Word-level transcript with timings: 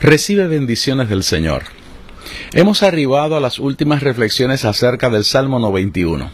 Recibe 0.00 0.46
bendiciones 0.46 1.08
del 1.08 1.24
Señor. 1.24 1.64
Hemos 2.52 2.84
arribado 2.84 3.36
a 3.36 3.40
las 3.40 3.58
últimas 3.58 4.00
reflexiones 4.00 4.64
acerca 4.64 5.10
del 5.10 5.24
Salmo 5.24 5.58
91. 5.58 6.30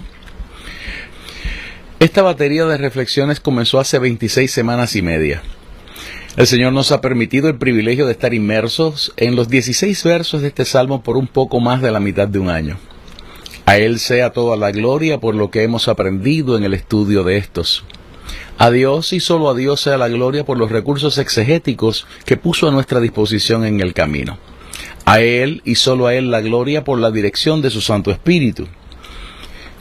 Esta 1.98 2.20
batería 2.20 2.66
de 2.66 2.76
reflexiones 2.76 3.40
comenzó 3.40 3.80
hace 3.80 3.98
26 3.98 4.52
semanas 4.52 4.96
y 4.96 5.00
media. 5.00 5.42
El 6.36 6.46
Señor 6.46 6.74
nos 6.74 6.92
ha 6.92 7.00
permitido 7.00 7.48
el 7.48 7.56
privilegio 7.56 8.04
de 8.04 8.12
estar 8.12 8.34
inmersos 8.34 9.14
en 9.16 9.34
los 9.34 9.48
16 9.48 10.04
versos 10.04 10.42
de 10.42 10.48
este 10.48 10.66
salmo 10.66 11.02
por 11.02 11.16
un 11.16 11.26
poco 11.26 11.58
más 11.58 11.80
de 11.80 11.90
la 11.90 12.00
mitad 12.00 12.28
de 12.28 12.40
un 12.40 12.50
año. 12.50 12.76
A 13.64 13.78
Él 13.78 13.98
sea 13.98 14.34
toda 14.34 14.58
la 14.58 14.72
gloria 14.72 15.20
por 15.20 15.34
lo 15.34 15.50
que 15.50 15.62
hemos 15.62 15.88
aprendido 15.88 16.58
en 16.58 16.64
el 16.64 16.74
estudio 16.74 17.24
de 17.24 17.38
estos. 17.38 17.82
A 18.56 18.70
Dios 18.70 19.12
y 19.12 19.20
solo 19.20 19.48
a 19.50 19.54
Dios 19.54 19.80
sea 19.80 19.98
la 19.98 20.08
gloria 20.08 20.44
por 20.44 20.58
los 20.58 20.70
recursos 20.70 21.18
exegéticos 21.18 22.06
que 22.24 22.36
puso 22.36 22.68
a 22.68 22.70
nuestra 22.70 23.00
disposición 23.00 23.64
en 23.64 23.80
el 23.80 23.94
camino. 23.94 24.38
A 25.04 25.20
Él 25.20 25.60
y 25.64 25.74
solo 25.74 26.06
a 26.06 26.14
Él 26.14 26.30
la 26.30 26.40
gloria 26.40 26.84
por 26.84 26.98
la 26.98 27.10
dirección 27.10 27.62
de 27.62 27.70
su 27.70 27.80
Santo 27.80 28.10
Espíritu, 28.10 28.68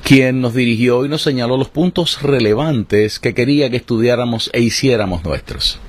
quien 0.04 0.42
nos 0.42 0.54
dirigió 0.56 1.06
y 1.06 1.10
nos 1.10 1.22
señaló 1.22 1.56
los 1.56 1.70
puntos 1.70 2.22
relevantes 2.22 3.20
que 3.20 3.34
quería 3.34 3.70
que 3.70 3.78
estudiáramos 3.78 4.50
e 4.54 4.62
hiciéramos 4.62 5.24
nuestros. 5.24 5.80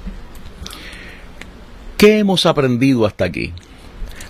¿Qué 1.96 2.18
hemos 2.18 2.44
aprendido 2.44 3.06
hasta 3.06 3.24
aquí? 3.24 3.54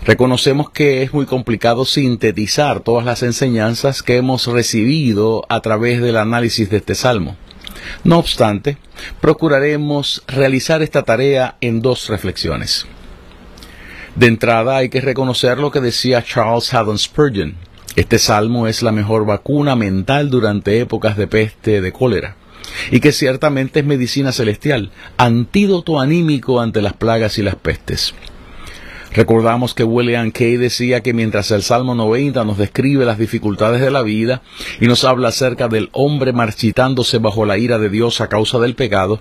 Reconocemos 0.06 0.70
que 0.70 1.02
es 1.02 1.12
muy 1.12 1.26
complicado 1.26 1.84
sintetizar 1.84 2.80
todas 2.80 3.04
las 3.04 3.22
enseñanzas 3.22 4.02
que 4.02 4.16
hemos 4.16 4.46
recibido 4.46 5.44
a 5.48 5.60
través 5.60 6.00
del 6.00 6.18
análisis 6.18 6.70
de 6.70 6.76
este 6.76 6.94
salmo. 6.94 7.36
No 8.04 8.18
obstante, 8.18 8.78
procuraremos 9.20 10.22
realizar 10.26 10.82
esta 10.82 11.02
tarea 11.02 11.56
en 11.60 11.80
dos 11.80 12.08
reflexiones. 12.08 12.86
De 14.14 14.26
entrada 14.26 14.76
hay 14.76 14.88
que 14.88 15.00
reconocer 15.00 15.58
lo 15.58 15.70
que 15.70 15.80
decía 15.80 16.22
Charles 16.22 16.72
Haddon 16.72 16.98
Spurgeon. 16.98 17.56
Este 17.96 18.18
salmo 18.18 18.66
es 18.66 18.82
la 18.82 18.92
mejor 18.92 19.26
vacuna 19.26 19.76
mental 19.76 20.30
durante 20.30 20.80
épocas 20.80 21.16
de 21.16 21.26
peste, 21.26 21.80
de 21.80 21.92
cólera, 21.92 22.36
y 22.90 23.00
que 23.00 23.12
ciertamente 23.12 23.80
es 23.80 23.86
medicina 23.86 24.32
celestial, 24.32 24.90
antídoto 25.16 26.00
anímico 26.00 26.60
ante 26.60 26.82
las 26.82 26.92
plagas 26.92 27.38
y 27.38 27.42
las 27.42 27.56
pestes. 27.56 28.14
Recordamos 29.14 29.74
que 29.74 29.84
William 29.84 30.32
Kay 30.32 30.56
decía 30.56 31.00
que 31.00 31.14
mientras 31.14 31.52
el 31.52 31.62
Salmo 31.62 31.94
90 31.94 32.44
nos 32.44 32.58
describe 32.58 33.04
las 33.04 33.16
dificultades 33.16 33.80
de 33.80 33.92
la 33.92 34.02
vida 34.02 34.42
y 34.80 34.88
nos 34.88 35.04
habla 35.04 35.28
acerca 35.28 35.68
del 35.68 35.88
hombre 35.92 36.32
marchitándose 36.32 37.18
bajo 37.18 37.46
la 37.46 37.56
ira 37.56 37.78
de 37.78 37.90
Dios 37.90 38.20
a 38.20 38.28
causa 38.28 38.58
del 38.58 38.74
pecado, 38.74 39.20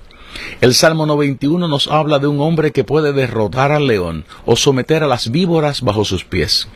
el 0.62 0.74
Salmo 0.74 1.06
91 1.06 1.68
nos 1.68 1.88
habla 1.90 2.18
de 2.18 2.26
un 2.26 2.42
hombre 2.42 2.72
que 2.72 2.84
puede 2.84 3.14
derrotar 3.14 3.72
al 3.72 3.86
león 3.86 4.26
o 4.48 4.56
someter 4.56 5.04
a 5.04 5.08
las 5.08 5.30
víboras 5.30 5.82
bajo 5.82 6.06
sus 6.06 6.26
pies. 6.26 6.68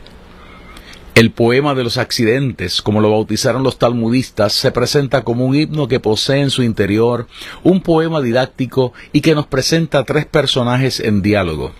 El 1.16 1.32
poema 1.32 1.74
de 1.74 1.82
los 1.82 1.98
accidentes, 1.98 2.80
como 2.80 3.00
lo 3.00 3.10
bautizaron 3.10 3.64
los 3.64 3.80
talmudistas, 3.80 4.52
se 4.52 4.70
presenta 4.70 5.24
como 5.24 5.44
un 5.44 5.56
himno 5.56 5.88
que 5.88 5.98
posee 5.98 6.40
en 6.40 6.50
su 6.50 6.62
interior 6.62 7.26
un 7.64 7.80
poema 7.80 8.20
didáctico 8.20 8.92
y 9.12 9.22
que 9.22 9.34
nos 9.34 9.48
presenta 9.48 10.04
tres 10.04 10.24
personajes 10.24 11.00
en 11.00 11.20
diálogo. 11.20 11.72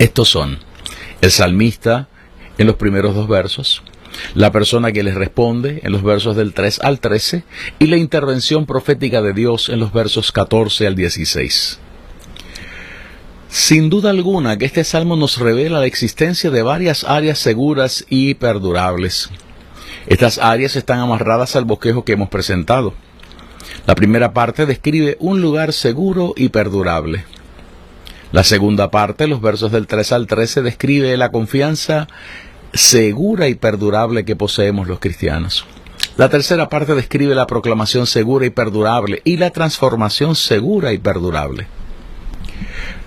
Estos 0.00 0.30
son 0.30 0.58
el 1.20 1.30
salmista 1.30 2.08
en 2.56 2.66
los 2.66 2.76
primeros 2.76 3.14
dos 3.14 3.28
versos, 3.28 3.82
la 4.34 4.50
persona 4.50 4.92
que 4.92 5.02
les 5.02 5.14
responde 5.14 5.80
en 5.82 5.92
los 5.92 6.02
versos 6.02 6.36
del 6.36 6.54
3 6.54 6.80
al 6.80 7.00
13 7.00 7.44
y 7.78 7.86
la 7.86 7.98
intervención 7.98 8.64
profética 8.64 9.20
de 9.20 9.34
Dios 9.34 9.68
en 9.68 9.78
los 9.78 9.92
versos 9.92 10.32
14 10.32 10.86
al 10.86 10.94
16. 10.94 11.80
Sin 13.50 13.90
duda 13.90 14.08
alguna 14.08 14.56
que 14.56 14.64
este 14.64 14.84
salmo 14.84 15.16
nos 15.16 15.36
revela 15.36 15.80
la 15.80 15.86
existencia 15.86 16.50
de 16.50 16.62
varias 16.62 17.04
áreas 17.04 17.38
seguras 17.38 18.06
y 18.08 18.32
perdurables. 18.32 19.28
Estas 20.06 20.38
áreas 20.38 20.76
están 20.76 21.00
amarradas 21.00 21.56
al 21.56 21.66
bosquejo 21.66 22.06
que 22.06 22.12
hemos 22.12 22.30
presentado. 22.30 22.94
La 23.86 23.94
primera 23.94 24.32
parte 24.32 24.64
describe 24.64 25.18
un 25.20 25.42
lugar 25.42 25.74
seguro 25.74 26.32
y 26.38 26.48
perdurable. 26.48 27.26
La 28.32 28.44
segunda 28.44 28.92
parte, 28.92 29.26
los 29.26 29.40
versos 29.40 29.72
del 29.72 29.88
3 29.88 30.12
al 30.12 30.26
13, 30.28 30.62
describe 30.62 31.16
la 31.16 31.32
confianza 31.32 32.06
segura 32.72 33.48
y 33.48 33.56
perdurable 33.56 34.24
que 34.24 34.36
poseemos 34.36 34.86
los 34.86 35.00
cristianos. 35.00 35.66
La 36.16 36.28
tercera 36.28 36.68
parte 36.68 36.94
describe 36.94 37.34
la 37.34 37.48
proclamación 37.48 38.06
segura 38.06 38.46
y 38.46 38.50
perdurable 38.50 39.20
y 39.24 39.36
la 39.36 39.50
transformación 39.50 40.36
segura 40.36 40.92
y 40.92 40.98
perdurable. 40.98 41.66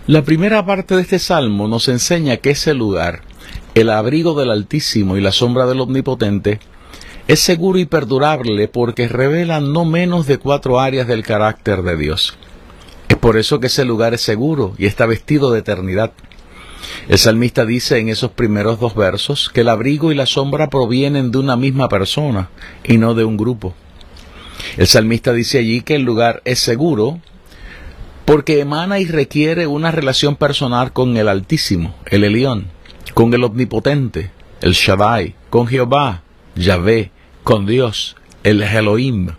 La 0.08 0.24
primera 0.24 0.66
parte 0.66 0.96
de 0.96 1.02
este 1.02 1.20
salmo 1.20 1.70
nos 1.70 1.88
enseña 1.88 2.38
que 2.38 2.50
ese 2.50 2.74
lugar, 2.74 3.22
el 3.76 3.90
abrigo 3.90 4.38
del 4.38 4.52
Altísimo 4.52 5.16
y 5.16 5.22
la 5.22 5.32
sombra 5.32 5.66
del 5.66 5.80
Omnipotente, 5.80 6.60
es 7.30 7.40
seguro 7.40 7.80
y 7.80 7.86
perdurable 7.86 8.68
porque 8.68 9.08
revela 9.08 9.62
no 9.62 9.86
menos 9.86 10.28
de 10.28 10.38
cuatro 10.38 10.82
áreas 10.82 11.08
del 11.08 11.24
carácter 11.24 11.82
de 11.84 11.96
Dios. 11.96 12.38
Es 13.10 13.18
por 13.18 13.38
eso 13.38 13.60
que 13.60 13.68
ese 13.68 13.86
lugar 13.86 14.14
es 14.14 14.22
seguro 14.22 14.74
y 14.78 14.86
está 14.86 15.06
vestido 15.06 15.52
de 15.52 15.60
eternidad. 15.60 16.14
El 17.08 17.18
salmista 17.18 17.66
dice 17.66 18.00
en 18.00 18.10
esos 18.10 18.32
primeros 18.32 18.80
dos 18.80 18.96
versos 18.96 19.50
que 19.54 19.62
el 19.62 19.70
abrigo 19.70 20.12
y 20.12 20.16
la 20.16 20.26
sombra 20.26 20.70
provienen 20.70 21.32
de 21.32 21.38
una 21.38 21.56
misma 21.56 21.90
persona 21.90 22.50
y 22.84 22.98
no 22.98 23.14
de 23.14 23.26
un 23.26 23.38
grupo. 23.38 23.74
El 24.78 24.88
salmista 24.88 25.34
dice 25.34 25.60
allí 25.60 25.82
que 25.82 25.96
el 25.96 26.04
lugar 26.04 26.42
es 26.46 26.60
seguro 26.60 27.20
porque 28.26 28.60
emana 28.60 29.00
y 29.00 29.06
requiere 29.06 29.68
una 29.68 29.92
relación 29.92 30.36
personal 30.36 30.94
con 30.94 31.18
el 31.18 31.28
Altísimo, 31.28 31.96
el 32.06 32.24
Elión, 32.24 32.68
con 33.14 33.34
el 33.34 33.44
Omnipotente, 33.44 34.32
el 34.62 34.74
Shaddai, 34.74 35.36
con 35.50 35.68
Jehová, 35.68 36.24
Yahvé, 36.56 37.12
con 37.44 37.66
Dios, 37.66 38.16
el 38.44 38.62
Elohim. 38.62 39.32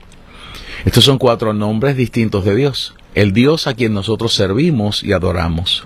Estos 0.84 1.04
son 1.04 1.16
cuatro 1.16 1.54
nombres 1.54 1.96
distintos 1.96 2.44
de 2.44 2.54
Dios 2.54 2.94
el 3.14 3.32
Dios 3.32 3.66
a 3.66 3.74
quien 3.74 3.94
nosotros 3.94 4.34
servimos 4.34 5.02
y 5.02 5.12
adoramos. 5.12 5.84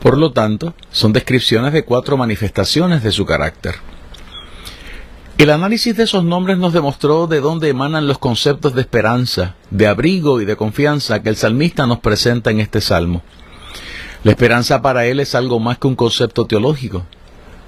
Por 0.00 0.16
lo 0.16 0.32
tanto, 0.32 0.74
son 0.90 1.12
descripciones 1.12 1.72
de 1.72 1.84
cuatro 1.84 2.16
manifestaciones 2.16 3.02
de 3.02 3.12
su 3.12 3.26
carácter. 3.26 3.74
El 5.36 5.50
análisis 5.50 5.96
de 5.96 6.04
esos 6.04 6.24
nombres 6.24 6.58
nos 6.58 6.72
demostró 6.72 7.26
de 7.26 7.40
dónde 7.40 7.68
emanan 7.68 8.06
los 8.06 8.18
conceptos 8.18 8.74
de 8.74 8.82
esperanza, 8.82 9.54
de 9.70 9.86
abrigo 9.86 10.40
y 10.40 10.44
de 10.44 10.56
confianza 10.56 11.22
que 11.22 11.30
el 11.30 11.36
salmista 11.36 11.86
nos 11.86 12.00
presenta 12.00 12.50
en 12.50 12.60
este 12.60 12.80
salmo. 12.80 13.22
La 14.22 14.32
esperanza 14.32 14.82
para 14.82 15.06
él 15.06 15.18
es 15.18 15.34
algo 15.34 15.58
más 15.58 15.78
que 15.78 15.86
un 15.86 15.96
concepto 15.96 16.46
teológico. 16.46 17.06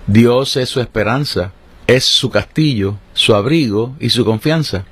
Dios 0.06 0.56
es 0.56 0.69
su 0.69 0.81
esperanza, 0.81 1.53
es 1.87 2.05
su 2.05 2.29
castillo, 2.29 2.97
su 3.15 3.35
abrigo 3.35 3.97
y 4.00 4.11
su 4.11 4.25
confianza. 4.25 4.85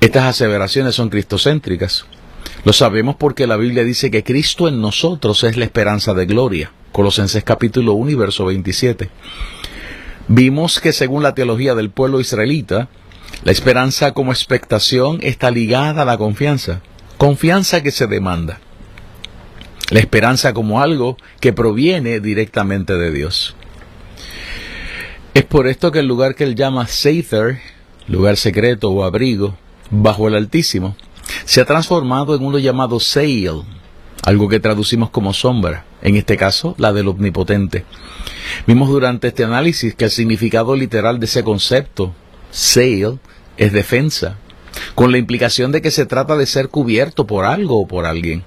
Estas 0.00 0.24
aseveraciones 0.24 0.94
son 0.94 1.08
cristocéntricas. 1.08 2.04
Lo 2.64 2.72
sabemos 2.72 3.16
porque 3.16 3.48
la 3.48 3.56
Biblia 3.56 3.82
dice 3.82 4.12
que 4.12 4.22
Cristo 4.22 4.68
en 4.68 4.80
nosotros 4.80 5.42
es 5.42 5.56
la 5.56 5.64
esperanza 5.64 6.14
de 6.14 6.26
gloria. 6.26 6.70
Colosenses 6.92 7.42
capítulo 7.42 7.94
1 7.94 8.10
y 8.12 8.14
verso 8.14 8.44
27. 8.44 9.10
Vimos 10.28 10.78
que 10.78 10.92
según 10.92 11.24
la 11.24 11.34
teología 11.34 11.74
del 11.74 11.90
pueblo 11.90 12.20
israelita, 12.20 12.88
la 13.42 13.50
esperanza 13.50 14.12
como 14.12 14.30
expectación 14.30 15.18
está 15.22 15.50
ligada 15.50 16.02
a 16.02 16.04
la 16.04 16.16
confianza, 16.18 16.82
confianza 17.18 17.82
que 17.82 17.90
se 17.90 18.06
demanda. 18.06 18.60
La 19.90 19.98
esperanza 19.98 20.54
como 20.54 20.80
algo 20.80 21.16
que 21.40 21.52
proviene 21.52 22.20
directamente 22.20 22.96
de 22.96 23.10
Dios. 23.10 23.56
Es 25.34 25.42
por 25.44 25.66
esto 25.66 25.90
que 25.90 25.98
el 25.98 26.06
lugar 26.06 26.36
que 26.36 26.44
él 26.44 26.54
llama 26.54 26.86
Seither, 26.86 27.58
lugar 28.06 28.36
secreto 28.36 28.90
o 28.90 29.02
abrigo, 29.02 29.56
bajo 29.90 30.28
el 30.28 30.36
Altísimo, 30.36 30.94
se 31.44 31.60
ha 31.60 31.64
transformado 31.64 32.34
en 32.34 32.44
uno 32.44 32.58
llamado 32.58 33.00
Seil, 33.00 33.62
algo 34.22 34.48
que 34.48 34.60
traducimos 34.60 35.10
como 35.10 35.32
sombra, 35.32 35.84
en 36.00 36.16
este 36.16 36.36
caso 36.36 36.74
la 36.78 36.92
del 36.92 37.08
omnipotente. 37.08 37.84
Vimos 38.66 38.88
durante 38.88 39.28
este 39.28 39.44
análisis 39.44 39.94
que 39.94 40.04
el 40.04 40.10
significado 40.10 40.76
literal 40.76 41.18
de 41.18 41.26
ese 41.26 41.42
concepto, 41.42 42.14
sail, 42.50 43.18
es 43.56 43.72
defensa, 43.72 44.36
con 44.94 45.12
la 45.12 45.18
implicación 45.18 45.72
de 45.72 45.82
que 45.82 45.90
se 45.90 46.06
trata 46.06 46.36
de 46.36 46.46
ser 46.46 46.68
cubierto 46.68 47.26
por 47.26 47.44
algo 47.44 47.80
o 47.80 47.86
por 47.86 48.06
alguien. 48.06 48.44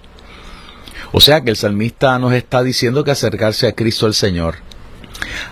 O 1.11 1.21
sea 1.21 1.41
que 1.41 1.49
el 1.49 1.55
salmista 1.55 2.17
nos 2.19 2.33
está 2.33 2.63
diciendo 2.63 3.03
que 3.03 3.11
acercarse 3.11 3.67
a 3.67 3.73
Cristo 3.73 4.07
el 4.07 4.13
Señor, 4.13 4.55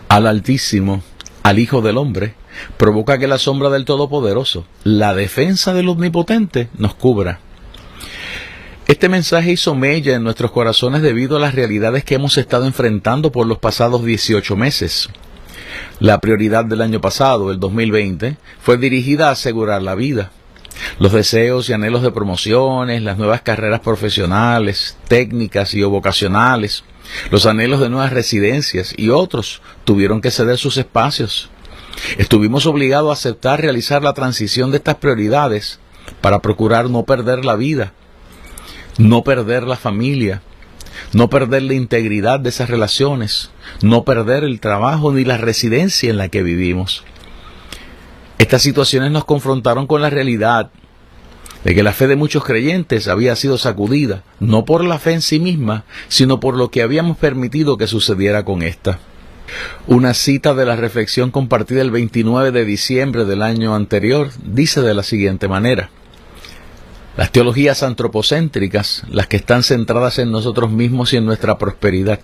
al 0.10 0.28
Altísimo, 0.28 1.04
al 1.44 1.60
Hijo 1.60 1.82
del 1.82 1.98
Hombre, 1.98 2.36
provoca 2.78 3.18
que 3.18 3.28
la 3.28 3.38
sombra 3.38 3.70
del 3.70 3.86
Todopoderoso, 3.86 4.66
la 4.84 5.14
defensa 5.14 5.74
del 5.74 5.90
Omnipotente, 5.90 6.70
nos 6.78 6.96
cubra. 6.96 7.40
Este 8.88 9.08
mensaje 9.08 9.52
hizo 9.52 9.76
mella 9.76 10.16
en 10.16 10.24
nuestros 10.24 10.52
corazones 10.52 11.02
debido 11.02 11.38
a 11.38 11.40
las 11.40 11.56
realidades 11.56 12.04
que 12.04 12.16
hemos 12.16 12.38
estado 12.38 12.66
enfrentando 12.66 13.32
por 13.32 13.48
los 13.48 13.58
pasados 13.58 14.04
18 14.04 14.56
meses. 14.58 15.10
La 16.00 16.20
prioridad 16.20 16.66
del 16.66 16.82
año 16.82 17.00
pasado, 17.00 17.52
el 17.52 17.60
2020, 17.60 18.38
fue 18.62 18.78
dirigida 18.78 19.30
a 19.30 19.32
asegurar 19.32 19.82
la 19.82 19.96
vida. 19.96 20.32
Los 21.00 21.14
deseos 21.14 21.70
y 21.70 21.74
anhelos 21.74 22.02
de 22.02 22.12
promociones, 22.12 23.02
las 23.02 23.18
nuevas 23.18 23.42
carreras 23.42 23.80
profesionales, 23.80 24.98
técnicas 25.08 25.74
y 25.74 25.84
o 25.84 25.90
vocacionales, 25.90 26.84
los 27.32 27.46
anhelos 27.46 27.80
de 27.80 27.90
nuevas 27.90 28.12
residencias 28.12 28.94
y 28.98 29.10
otros 29.10 29.62
tuvieron 29.86 30.20
que 30.20 30.32
ceder 30.32 30.58
sus 30.58 30.78
espacios. 30.78 31.50
Estuvimos 32.18 32.66
obligados 32.66 33.10
a 33.10 33.14
aceptar 33.14 33.62
realizar 33.62 34.04
la 34.04 34.14
transición 34.14 34.72
de 34.72 34.78
estas 34.78 34.96
prioridades 34.96 35.80
para 36.22 36.40
procurar 36.40 36.90
no 36.90 37.04
perder 37.04 37.46
la 37.46 37.56
vida, 37.56 37.94
no 38.98 39.24
perder 39.24 39.64
la 39.64 39.78
familia, 39.78 40.42
no 41.14 41.30
perder 41.30 41.64
la 41.64 41.74
integridad 41.74 42.40
de 42.40 42.50
esas 42.50 42.70
relaciones, 42.70 43.52
no 43.82 44.04
perder 44.04 44.44
el 44.44 44.60
trabajo 44.60 45.12
ni 45.12 45.24
la 45.24 45.38
residencia 45.38 46.10
en 46.10 46.18
la 46.18 46.30
que 46.30 46.44
vivimos. 46.44 47.04
Estas 48.38 48.62
situaciones 48.62 49.12
nos 49.12 49.26
confrontaron 49.26 49.88
con 49.88 50.02
la 50.02 50.10
realidad 50.10 50.70
de 51.64 51.74
que 51.74 51.84
la 51.84 51.94
fe 51.94 52.08
de 52.08 52.16
muchos 52.16 52.44
creyentes 52.44 53.08
había 53.08 53.36
sido 53.36 53.58
sacudida, 53.58 54.24
no 54.40 54.66
por 54.66 54.84
la 54.84 55.00
fe 55.00 55.14
en 55.14 55.22
sí 55.22 55.40
misma, 55.40 55.86
sino 56.10 56.40
por 56.40 56.58
lo 56.58 56.70
que 56.70 56.82
habíamos 56.82 57.18
permitido 57.18 57.78
que 57.78 57.88
sucediera 57.88 58.44
con 58.44 58.62
ésta. 58.62 59.00
Una 59.88 60.14
cita 60.14 60.54
de 60.54 60.66
la 60.66 60.76
reflexión 60.76 61.32
compartida 61.32 61.82
el 61.82 61.92
29 61.92 62.52
de 62.52 62.66
diciembre 62.66 63.26
del 63.26 63.42
año 63.42 63.76
anterior 63.76 64.30
dice 64.44 64.82
de 64.82 64.94
la 64.94 65.04
siguiente 65.04 65.48
manera. 65.48 65.90
Las 67.18 67.32
teologías 67.32 67.84
antropocéntricas, 67.84 69.04
las 69.10 69.28
que 69.28 69.38
están 69.38 69.64
centradas 69.64 70.18
en 70.20 70.32
nosotros 70.32 70.72
mismos 70.72 71.14
y 71.14 71.18
en 71.18 71.26
nuestra 71.26 71.58
prosperidad, 71.58 72.20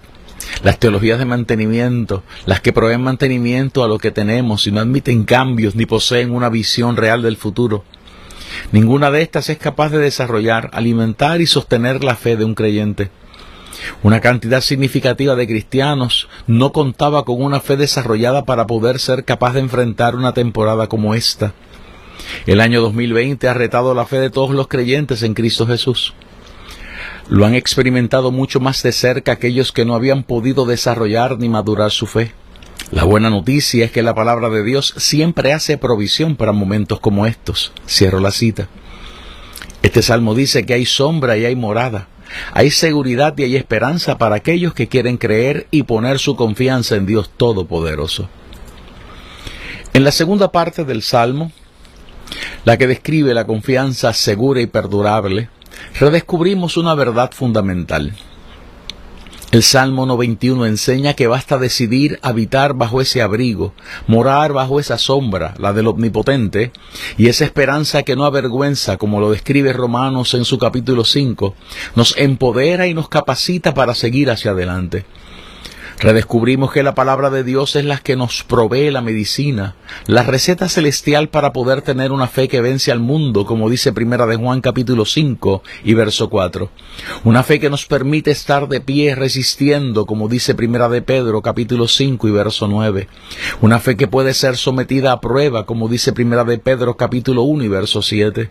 las 0.63 0.79
teologías 0.79 1.19
de 1.19 1.25
mantenimiento, 1.25 2.23
las 2.45 2.61
que 2.61 2.73
proveen 2.73 3.01
mantenimiento 3.01 3.83
a 3.83 3.87
lo 3.87 3.99
que 3.99 4.11
tenemos 4.11 4.65
y 4.65 4.71
no 4.71 4.79
admiten 4.79 5.25
cambios 5.25 5.75
ni 5.75 5.85
poseen 5.85 6.31
una 6.31 6.49
visión 6.49 6.97
real 6.97 7.21
del 7.21 7.37
futuro, 7.37 7.83
Ninguna 8.71 9.11
de 9.11 9.21
estas 9.21 9.49
es 9.49 9.57
capaz 9.57 9.89
de 9.89 9.99
desarrollar, 9.99 10.69
alimentar 10.73 11.41
y 11.41 11.47
sostener 11.47 12.03
la 12.03 12.15
fe 12.15 12.35
de 12.35 12.45
un 12.45 12.55
creyente. 12.55 13.09
Una 14.03 14.21
cantidad 14.21 14.61
significativa 14.61 15.35
de 15.35 15.47
cristianos 15.47 16.29
no 16.47 16.71
contaba 16.71 17.25
con 17.25 17.41
una 17.41 17.59
fe 17.59 17.77
desarrollada 17.77 18.45
para 18.45 18.67
poder 18.67 18.99
ser 18.99 19.25
capaz 19.25 19.53
de 19.53 19.61
enfrentar 19.61 20.15
una 20.15 20.33
temporada 20.33 20.87
como 20.87 21.13
esta. 21.13 21.53
El 22.45 22.61
año 22.61 22.81
2020 22.81 23.47
ha 23.47 23.53
retado 23.53 23.93
la 23.93 24.05
fe 24.05 24.19
de 24.19 24.29
todos 24.29 24.51
los 24.51 24.67
creyentes 24.67 25.23
en 25.23 25.33
Cristo 25.33 25.65
Jesús. 25.65 26.13
Lo 27.27 27.45
han 27.45 27.55
experimentado 27.55 28.31
mucho 28.31 28.59
más 28.59 28.81
de 28.83 28.91
cerca 28.91 29.33
aquellos 29.33 29.71
que 29.71 29.85
no 29.85 29.93
habían 29.95 30.23
podido 30.23 30.65
desarrollar 30.65 31.37
ni 31.37 31.47
madurar 31.47 31.91
su 31.91 32.07
fe. 32.07 32.33
La 32.91 33.03
buena 33.03 33.29
noticia 33.29 33.85
es 33.85 33.91
que 33.91 34.01
la 34.01 34.15
palabra 34.15 34.49
de 34.49 34.63
Dios 34.63 34.95
siempre 34.97 35.53
hace 35.53 35.77
provisión 35.77 36.35
para 36.35 36.53
momentos 36.53 36.99
como 36.99 37.27
estos. 37.27 37.71
Cierro 37.87 38.19
la 38.19 38.31
cita. 38.31 38.67
Este 39.83 40.01
salmo 40.01 40.33
dice 40.33 40.65
que 40.65 40.73
hay 40.73 40.85
sombra 40.85 41.37
y 41.37 41.45
hay 41.45 41.55
morada. 41.55 42.07
Hay 42.53 42.71
seguridad 42.71 43.37
y 43.37 43.43
hay 43.43 43.55
esperanza 43.55 44.17
para 44.17 44.35
aquellos 44.35 44.73
que 44.73 44.87
quieren 44.87 45.17
creer 45.17 45.67
y 45.71 45.83
poner 45.83 46.19
su 46.19 46.35
confianza 46.35 46.95
en 46.95 47.05
Dios 47.05 47.29
Todopoderoso. 47.35 48.29
En 49.93 50.03
la 50.03 50.11
segunda 50.11 50.51
parte 50.51 50.85
del 50.85 51.01
Salmo, 51.01 51.51
la 52.65 52.77
que 52.77 52.87
describe 52.87 53.33
la 53.33 53.45
confianza 53.45 54.13
segura 54.13 54.61
y 54.61 54.67
perdurable, 54.67 55.49
redescubrimos 55.99 56.77
una 56.77 56.93
verdad 56.95 57.31
fundamental. 57.33 58.13
El 59.51 59.63
Salmo 59.63 60.05
91 60.05 60.67
enseña 60.67 61.15
que 61.15 61.25
basta 61.25 61.57
decidir 61.57 62.19
habitar 62.21 62.75
bajo 62.75 63.01
ese 63.01 63.23
abrigo, 63.23 63.73
morar 64.05 64.53
bajo 64.53 64.79
esa 64.79 64.99
sombra, 64.99 65.55
la 65.57 65.73
del 65.73 65.87
Omnipotente, 65.87 66.71
y 67.17 67.29
esa 67.29 67.45
esperanza 67.45 68.03
que 68.03 68.15
no 68.15 68.25
avergüenza, 68.25 68.97
como 68.97 69.19
lo 69.19 69.31
describe 69.31 69.73
Romanos 69.73 70.35
en 70.35 70.45
su 70.45 70.59
capítulo 70.59 71.03
5, 71.03 71.55
nos 71.95 72.15
empodera 72.17 72.85
y 72.85 72.93
nos 72.93 73.09
capacita 73.09 73.73
para 73.73 73.95
seguir 73.95 74.29
hacia 74.29 74.51
adelante. 74.51 75.05
Redescubrimos 76.01 76.71
que 76.71 76.81
la 76.81 76.95
palabra 76.95 77.29
de 77.29 77.43
Dios 77.43 77.75
es 77.75 77.83
la 77.83 77.97
que 77.97 78.15
nos 78.15 78.43
provee 78.43 78.89
la 78.89 79.01
medicina, 79.01 79.75
la 80.07 80.23
receta 80.23 80.69
celestial 80.69 81.27
para 81.27 81.51
poder 81.51 81.81
tener 81.81 82.13
una 82.13 82.27
fe 82.27 82.47
que 82.47 82.61
vence 82.61 82.93
al 82.93 83.01
mundo, 83.01 83.45
como 83.45 83.69
dice 83.69 83.91
Primera 83.91 84.25
de 84.25 84.37
Juan 84.37 84.61
capítulo 84.61 85.03
5 85.03 85.61
y 85.83 85.95
verso 85.95 86.29
4. 86.29 86.69
Una 87.25 87.43
fe 87.43 87.59
que 87.59 87.69
nos 87.69 87.85
permite 87.85 88.31
estar 88.31 88.69
de 88.69 88.79
pie 88.79 89.13
resistiendo, 89.13 90.05
como 90.05 90.29
dice 90.29 90.55
Primera 90.55 90.87
de 90.87 91.01
Pedro 91.01 91.41
capítulo 91.41 91.89
5 91.89 92.29
y 92.29 92.31
verso 92.31 92.69
9. 92.69 93.09
Una 93.59 93.81
fe 93.81 93.97
que 93.97 94.07
puede 94.07 94.33
ser 94.33 94.55
sometida 94.55 95.11
a 95.11 95.19
prueba, 95.19 95.65
como 95.65 95.89
dice 95.89 96.13
Primera 96.13 96.45
de 96.45 96.59
Pedro 96.59 96.95
capítulo 96.95 97.41
1 97.41 97.65
y 97.65 97.67
verso 97.67 98.01
7. 98.01 98.49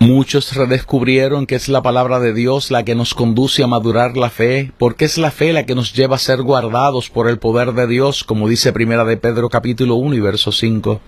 Muchos 0.00 0.56
redescubrieron 0.56 1.46
que 1.46 1.56
es 1.56 1.68
la 1.68 1.82
palabra 1.82 2.20
de 2.20 2.32
Dios 2.32 2.70
la 2.70 2.84
que 2.84 2.94
nos 2.94 3.12
conduce 3.12 3.62
a 3.62 3.66
madurar 3.66 4.16
la 4.16 4.30
fe, 4.30 4.72
porque 4.78 5.04
es 5.04 5.18
la 5.18 5.30
fe 5.30 5.52
la 5.52 5.66
que 5.66 5.74
nos 5.74 5.92
lleva 5.92 6.16
a 6.16 6.18
ser 6.18 6.40
guardados 6.40 7.10
por 7.10 7.28
el 7.28 7.38
poder 7.38 7.74
de 7.74 7.86
Dios, 7.86 8.24
como 8.24 8.48
dice 8.48 8.72
Primera 8.72 9.04
de 9.04 9.18
Pedro 9.18 9.50
capítulo 9.50 9.96
1 9.96 10.14
y 10.14 10.20
verso 10.20 10.52
5. 10.52 11.02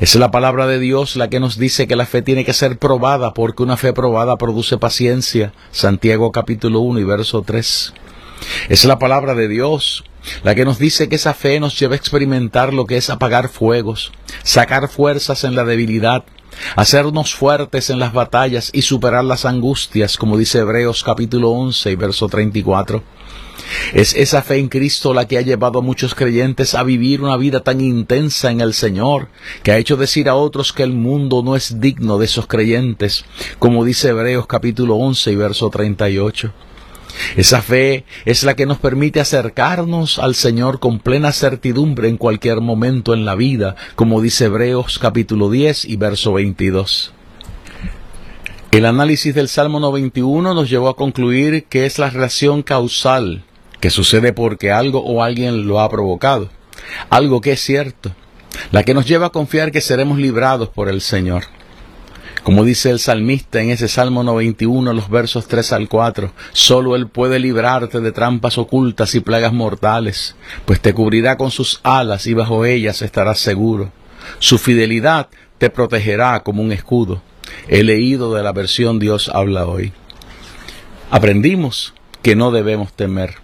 Es 0.00 0.16
la 0.16 0.32
palabra 0.32 0.66
de 0.66 0.80
Dios 0.80 1.14
la 1.14 1.30
que 1.30 1.38
nos 1.38 1.56
dice 1.56 1.86
que 1.86 1.94
la 1.94 2.04
fe 2.04 2.20
tiene 2.20 2.44
que 2.44 2.52
ser 2.52 2.78
probada, 2.78 3.32
porque 3.32 3.62
una 3.62 3.76
fe 3.76 3.92
probada 3.92 4.36
produce 4.38 4.76
paciencia. 4.76 5.52
Santiago 5.70 6.32
capítulo 6.32 6.80
1 6.80 6.98
y 6.98 7.04
verso 7.04 7.42
3. 7.42 7.94
Es 8.70 8.84
la 8.86 8.98
palabra 8.98 9.36
de 9.36 9.46
Dios 9.46 10.02
la 10.42 10.56
que 10.56 10.64
nos 10.64 10.80
dice 10.80 11.08
que 11.08 11.14
esa 11.14 11.32
fe 11.32 11.60
nos 11.60 11.78
lleva 11.78 11.94
a 11.94 11.98
experimentar 11.98 12.74
lo 12.74 12.86
que 12.86 12.96
es 12.96 13.08
apagar 13.08 13.48
fuegos, 13.48 14.10
sacar 14.42 14.88
fuerzas 14.88 15.44
en 15.44 15.54
la 15.54 15.62
debilidad, 15.62 16.24
hacernos 16.76 17.34
fuertes 17.34 17.90
en 17.90 17.98
las 17.98 18.12
batallas 18.12 18.70
y 18.72 18.82
superar 18.82 19.24
las 19.24 19.44
angustias, 19.44 20.16
como 20.16 20.36
dice 20.36 20.58
Hebreos 20.58 21.02
capítulo 21.02 21.50
11 21.50 21.90
y 21.90 21.96
verso 21.96 22.28
34. 22.28 23.02
Es 23.92 24.14
esa 24.14 24.42
fe 24.42 24.58
en 24.58 24.68
Cristo 24.68 25.14
la 25.14 25.26
que 25.26 25.38
ha 25.38 25.42
llevado 25.42 25.78
a 25.78 25.82
muchos 25.82 26.14
creyentes 26.14 26.74
a 26.74 26.82
vivir 26.82 27.22
una 27.22 27.36
vida 27.36 27.60
tan 27.60 27.80
intensa 27.80 28.50
en 28.50 28.60
el 28.60 28.74
Señor, 28.74 29.28
que 29.62 29.72
ha 29.72 29.78
hecho 29.78 29.96
decir 29.96 30.28
a 30.28 30.34
otros 30.34 30.72
que 30.72 30.82
el 30.82 30.92
mundo 30.92 31.42
no 31.42 31.56
es 31.56 31.80
digno 31.80 32.18
de 32.18 32.24
esos 32.24 32.46
creyentes, 32.46 33.24
como 33.58 33.84
dice 33.84 34.08
Hebreos 34.08 34.46
capítulo 34.46 34.96
11 34.96 35.32
y 35.32 35.36
verso 35.36 35.70
38. 35.70 36.52
Esa 37.36 37.62
fe 37.62 38.04
es 38.24 38.42
la 38.42 38.56
que 38.56 38.66
nos 38.66 38.78
permite 38.78 39.20
acercarnos 39.20 40.18
al 40.18 40.34
Señor 40.34 40.80
con 40.80 40.98
plena 40.98 41.30
certidumbre 41.32 42.08
en 42.08 42.16
cualquier 42.16 42.60
momento 42.60 43.14
en 43.14 43.24
la 43.24 43.36
vida, 43.36 43.76
como 43.94 44.20
dice 44.20 44.46
Hebreos 44.46 44.98
capítulo 44.98 45.48
10 45.48 45.84
y 45.84 45.96
verso 45.96 46.32
22. 46.32 47.12
El 48.72 48.84
análisis 48.84 49.34
del 49.34 49.48
Salmo 49.48 49.78
91 49.78 50.54
nos 50.54 50.68
llevó 50.68 50.88
a 50.88 50.96
concluir 50.96 51.64
que 51.64 51.86
es 51.86 51.98
la 51.98 52.10
relación 52.10 52.62
causal, 52.62 53.44
que 53.80 53.90
sucede 53.90 54.32
porque 54.32 54.72
algo 54.72 55.00
o 55.04 55.22
alguien 55.22 55.68
lo 55.68 55.80
ha 55.80 55.88
provocado, 55.88 56.50
algo 57.10 57.40
que 57.40 57.52
es 57.52 57.60
cierto, 57.60 58.12
la 58.72 58.82
que 58.82 58.94
nos 58.94 59.06
lleva 59.06 59.26
a 59.26 59.30
confiar 59.30 59.70
que 59.70 59.80
seremos 59.80 60.18
librados 60.18 60.68
por 60.68 60.88
el 60.88 61.00
Señor. 61.00 61.44
Como 62.42 62.64
dice 62.64 62.90
el 62.90 62.98
salmista 62.98 63.60
en 63.60 63.70
ese 63.70 63.86
Salmo 63.86 64.22
91, 64.22 64.92
los 64.94 65.10
versos 65.10 65.46
3 65.46 65.72
al 65.72 65.88
4, 65.88 66.32
solo 66.52 66.96
Él 66.96 67.06
puede 67.06 67.38
librarte 67.38 68.00
de 68.00 68.12
trampas 68.12 68.56
ocultas 68.56 69.14
y 69.14 69.20
plagas 69.20 69.52
mortales, 69.52 70.36
pues 70.64 70.80
te 70.80 70.94
cubrirá 70.94 71.36
con 71.36 71.50
sus 71.50 71.80
alas 71.82 72.26
y 72.26 72.34
bajo 72.34 72.64
ellas 72.64 73.02
estarás 73.02 73.38
seguro. 73.38 73.92
Su 74.38 74.58
fidelidad 74.58 75.28
te 75.58 75.68
protegerá 75.68 76.42
como 76.42 76.62
un 76.62 76.72
escudo. 76.72 77.22
He 77.68 77.82
leído 77.82 78.34
de 78.34 78.42
la 78.42 78.52
versión 78.52 78.98
Dios 78.98 79.28
habla 79.28 79.66
hoy. 79.66 79.92
Aprendimos 81.10 81.92
que 82.22 82.36
no 82.36 82.50
debemos 82.50 82.92
temer. 82.94 83.34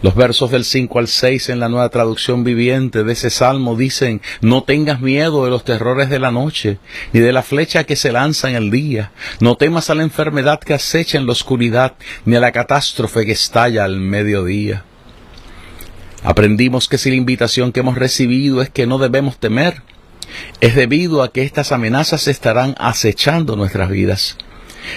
Los 0.00 0.14
versos 0.14 0.52
del 0.52 0.64
5 0.64 0.98
al 1.00 1.08
6 1.08 1.48
en 1.48 1.58
la 1.58 1.68
nueva 1.68 1.88
traducción 1.88 2.44
viviente 2.44 3.02
de 3.02 3.12
ese 3.12 3.30
salmo 3.30 3.74
dicen, 3.74 4.22
no 4.40 4.62
tengas 4.62 5.00
miedo 5.00 5.44
de 5.44 5.50
los 5.50 5.64
terrores 5.64 6.08
de 6.08 6.20
la 6.20 6.30
noche, 6.30 6.78
ni 7.12 7.18
de 7.18 7.32
la 7.32 7.42
flecha 7.42 7.82
que 7.82 7.96
se 7.96 8.12
lanza 8.12 8.48
en 8.48 8.54
el 8.54 8.70
día, 8.70 9.10
no 9.40 9.56
temas 9.56 9.90
a 9.90 9.96
la 9.96 10.04
enfermedad 10.04 10.60
que 10.60 10.74
acecha 10.74 11.18
en 11.18 11.26
la 11.26 11.32
oscuridad, 11.32 11.94
ni 12.24 12.36
a 12.36 12.40
la 12.40 12.52
catástrofe 12.52 13.26
que 13.26 13.32
estalla 13.32 13.82
al 13.82 13.98
mediodía. 13.98 14.84
Aprendimos 16.22 16.88
que 16.88 16.98
si 16.98 17.10
la 17.10 17.16
invitación 17.16 17.72
que 17.72 17.80
hemos 17.80 17.98
recibido 17.98 18.62
es 18.62 18.70
que 18.70 18.86
no 18.86 18.98
debemos 18.98 19.38
temer, 19.38 19.82
es 20.60 20.76
debido 20.76 21.24
a 21.24 21.32
que 21.32 21.42
estas 21.42 21.72
amenazas 21.72 22.28
estarán 22.28 22.76
acechando 22.78 23.56
nuestras 23.56 23.90
vidas. 23.90 24.36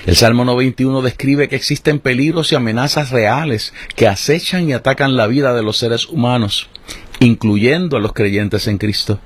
El 0.06 0.16
Salmo 0.16 0.46
91 0.46 1.02
describe 1.02 1.48
que 1.48 1.56
existen 1.56 2.00
peligros 2.00 2.52
y 2.52 2.56
amenazas 2.56 3.12
reales 3.12 3.74
que 3.96 4.08
acechan 4.08 4.70
y 4.70 4.74
atacan 4.74 5.16
la 5.16 5.28
vida 5.28 5.54
de 5.54 5.64
los 5.64 5.78
seres 5.78 6.08
humanos, 6.08 6.70
incluyendo 7.20 7.98
a 7.98 8.00
los 8.00 8.14
creyentes 8.14 8.68
en 8.68 8.78
Cristo. 8.78 9.20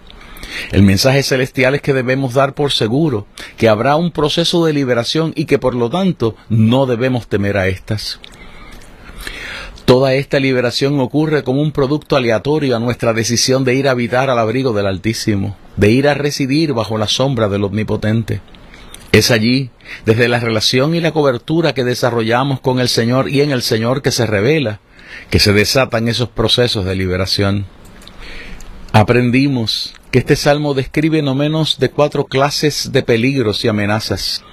El 0.71 0.83
mensaje 0.83 1.23
celestial 1.23 1.75
es 1.75 1.81
que 1.81 1.93
debemos 1.93 2.33
dar 2.33 2.53
por 2.53 2.71
seguro 2.71 3.25
que 3.57 3.69
habrá 3.69 3.95
un 3.95 4.11
proceso 4.11 4.65
de 4.65 4.73
liberación 4.73 5.33
y 5.35 5.45
que 5.45 5.59
por 5.59 5.75
lo 5.75 5.89
tanto 5.89 6.35
no 6.49 6.85
debemos 6.85 7.27
temer 7.27 7.57
a 7.57 7.67
estas. 7.67 8.19
Toda 9.85 10.15
esta 10.15 10.39
liberación 10.39 10.99
ocurre 10.99 11.43
como 11.43 11.61
un 11.61 11.71
producto 11.71 12.15
aleatorio 12.15 12.75
a 12.75 12.79
nuestra 12.79 13.13
decisión 13.13 13.63
de 13.63 13.75
ir 13.75 13.87
a 13.87 13.91
habitar 13.91 14.31
al 14.31 14.39
abrigo 14.39 14.73
del 14.73 14.87
Altísimo, 14.87 15.55
de 15.77 15.91
ir 15.91 16.07
a 16.07 16.15
residir 16.15 16.73
bajo 16.73 16.97
la 16.97 17.07
sombra 17.07 17.49
del 17.49 17.63
Omnipotente. 17.63 18.41
Es 19.15 19.31
allí, 19.31 19.69
desde 20.05 20.27
la 20.27 20.41
relación 20.41 20.93
y 20.93 20.99
la 20.99 21.13
cobertura 21.13 21.73
que 21.73 21.85
desarrollamos 21.85 22.59
con 22.59 22.81
el 22.81 22.89
Señor 22.89 23.29
y 23.29 23.39
en 23.39 23.51
el 23.51 23.61
Señor 23.61 24.01
que 24.01 24.11
se 24.11 24.25
revela, 24.25 24.81
que 25.29 25.39
se 25.39 25.53
desatan 25.53 26.09
esos 26.09 26.27
procesos 26.27 26.83
de 26.83 26.95
liberación. 26.95 27.65
Aprendimos 28.91 29.93
que 30.11 30.19
este 30.19 30.35
salmo 30.35 30.73
describe 30.73 31.21
no 31.21 31.33
menos 31.33 31.79
de 31.79 31.91
cuatro 31.91 32.25
clases 32.25 32.91
de 32.91 33.03
peligros 33.03 33.63
y 33.63 33.69
amenazas. 33.69 34.43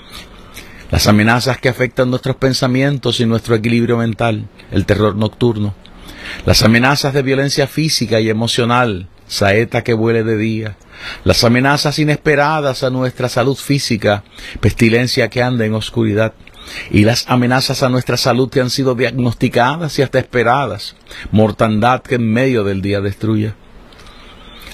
Las 0.93 1.09
amenazas 1.09 1.59
que 1.59 1.69
afectan 1.69 2.11
nuestros 2.11 2.37
pensamientos 2.37 3.19
y 3.19 3.27
nuestro 3.27 3.57
equilibrio 3.57 3.97
mental, 3.97 4.47
el 4.71 4.87
terror 4.87 5.17
nocturno. 5.17 5.75
Las 6.47 6.63
amenazas 6.63 7.15
de 7.15 7.23
violencia 7.23 7.67
física 7.67 8.21
y 8.21 8.31
emocional, 8.31 9.09
saeta 9.33 9.83
que 9.83 9.95
vuele 9.95 10.25
de 10.25 10.37
día, 10.37 10.77
las 11.25 11.43
amenazas 11.43 11.99
inesperadas 11.99 12.83
a 12.83 12.91
nuestra 12.91 13.31
salud 13.31 13.57
física, 13.57 14.25
pestilencia 14.61 15.31
que 15.31 15.43
anda 15.43 15.65
en 15.65 15.73
oscuridad, 15.73 16.35
y 16.91 17.05
las 17.05 17.25
amenazas 17.29 17.83
a 17.83 17.89
nuestra 17.89 18.19
salud 18.19 18.51
que 18.51 18.61
han 18.61 18.69
sido 18.69 18.95
diagnosticadas 18.95 19.99
y 19.99 20.03
hasta 20.03 20.19
esperadas, 20.19 20.97
mortandad 21.31 22.03
que 22.03 22.17
en 22.17 22.31
medio 22.31 22.63
del 22.63 22.83
día 22.83 23.01
destruye. 23.01 23.55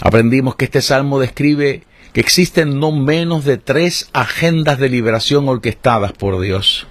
Aprendimos 0.01 0.57
que 0.57 0.65
este 0.65 0.83
salmo 0.83 1.21
describe 1.21 1.85
que 2.13 2.21
existen 2.21 2.81
no 2.81 2.91
menos 2.91 3.45
de 3.45 3.59
tres 3.59 4.11
agendas 4.13 4.79
de 4.79 4.89
liberación 4.89 5.49
orquestadas 5.49 6.13
por 6.13 6.41
Dios. 6.41 6.89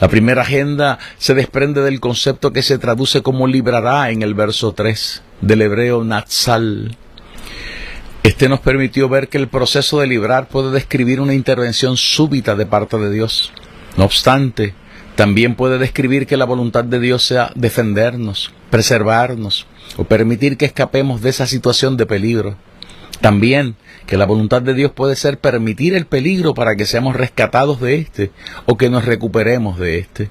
La 0.00 0.08
primera 0.08 0.42
agenda 0.42 0.98
se 1.18 1.34
desprende 1.34 1.82
del 1.82 2.00
concepto 2.00 2.52
que 2.52 2.62
se 2.62 2.78
traduce 2.78 3.22
como 3.22 3.46
librará 3.46 4.10
en 4.10 4.22
el 4.22 4.32
verso 4.32 4.72
3 4.72 5.22
del 5.40 5.62
hebreo 5.62 6.04
Natsal. 6.04 6.96
Este 8.22 8.48
nos 8.48 8.60
permitió 8.60 9.08
ver 9.08 9.28
que 9.28 9.38
el 9.38 9.48
proceso 9.48 10.00
de 10.00 10.06
librar 10.06 10.48
puede 10.48 10.70
describir 10.70 11.20
una 11.20 11.34
intervención 11.34 11.96
súbita 11.96 12.56
de 12.56 12.66
parte 12.66 12.98
de 12.98 13.10
Dios. 13.10 13.52
No 13.96 14.04
obstante, 14.04 14.74
también 15.14 15.54
puede 15.54 15.78
describir 15.78 16.26
que 16.26 16.36
la 16.36 16.44
voluntad 16.44 16.84
de 16.84 17.00
Dios 17.00 17.24
sea 17.24 17.52
defendernos, 17.54 18.52
preservarnos 18.70 19.66
o 19.96 20.04
permitir 20.04 20.56
que 20.56 20.66
escapemos 20.66 21.22
de 21.22 21.30
esa 21.30 21.46
situación 21.46 21.96
de 21.96 22.06
peligro. 22.06 22.56
También 23.20 23.76
que 24.06 24.16
la 24.16 24.26
voluntad 24.26 24.62
de 24.62 24.74
Dios 24.74 24.92
puede 24.92 25.16
ser 25.16 25.38
permitir 25.38 25.94
el 25.94 26.06
peligro 26.06 26.54
para 26.54 26.76
que 26.76 26.86
seamos 26.86 27.16
rescatados 27.16 27.80
de 27.80 27.96
éste 27.96 28.30
o 28.66 28.76
que 28.76 28.90
nos 28.90 29.04
recuperemos 29.04 29.78
de 29.78 29.98
éste. 29.98 30.30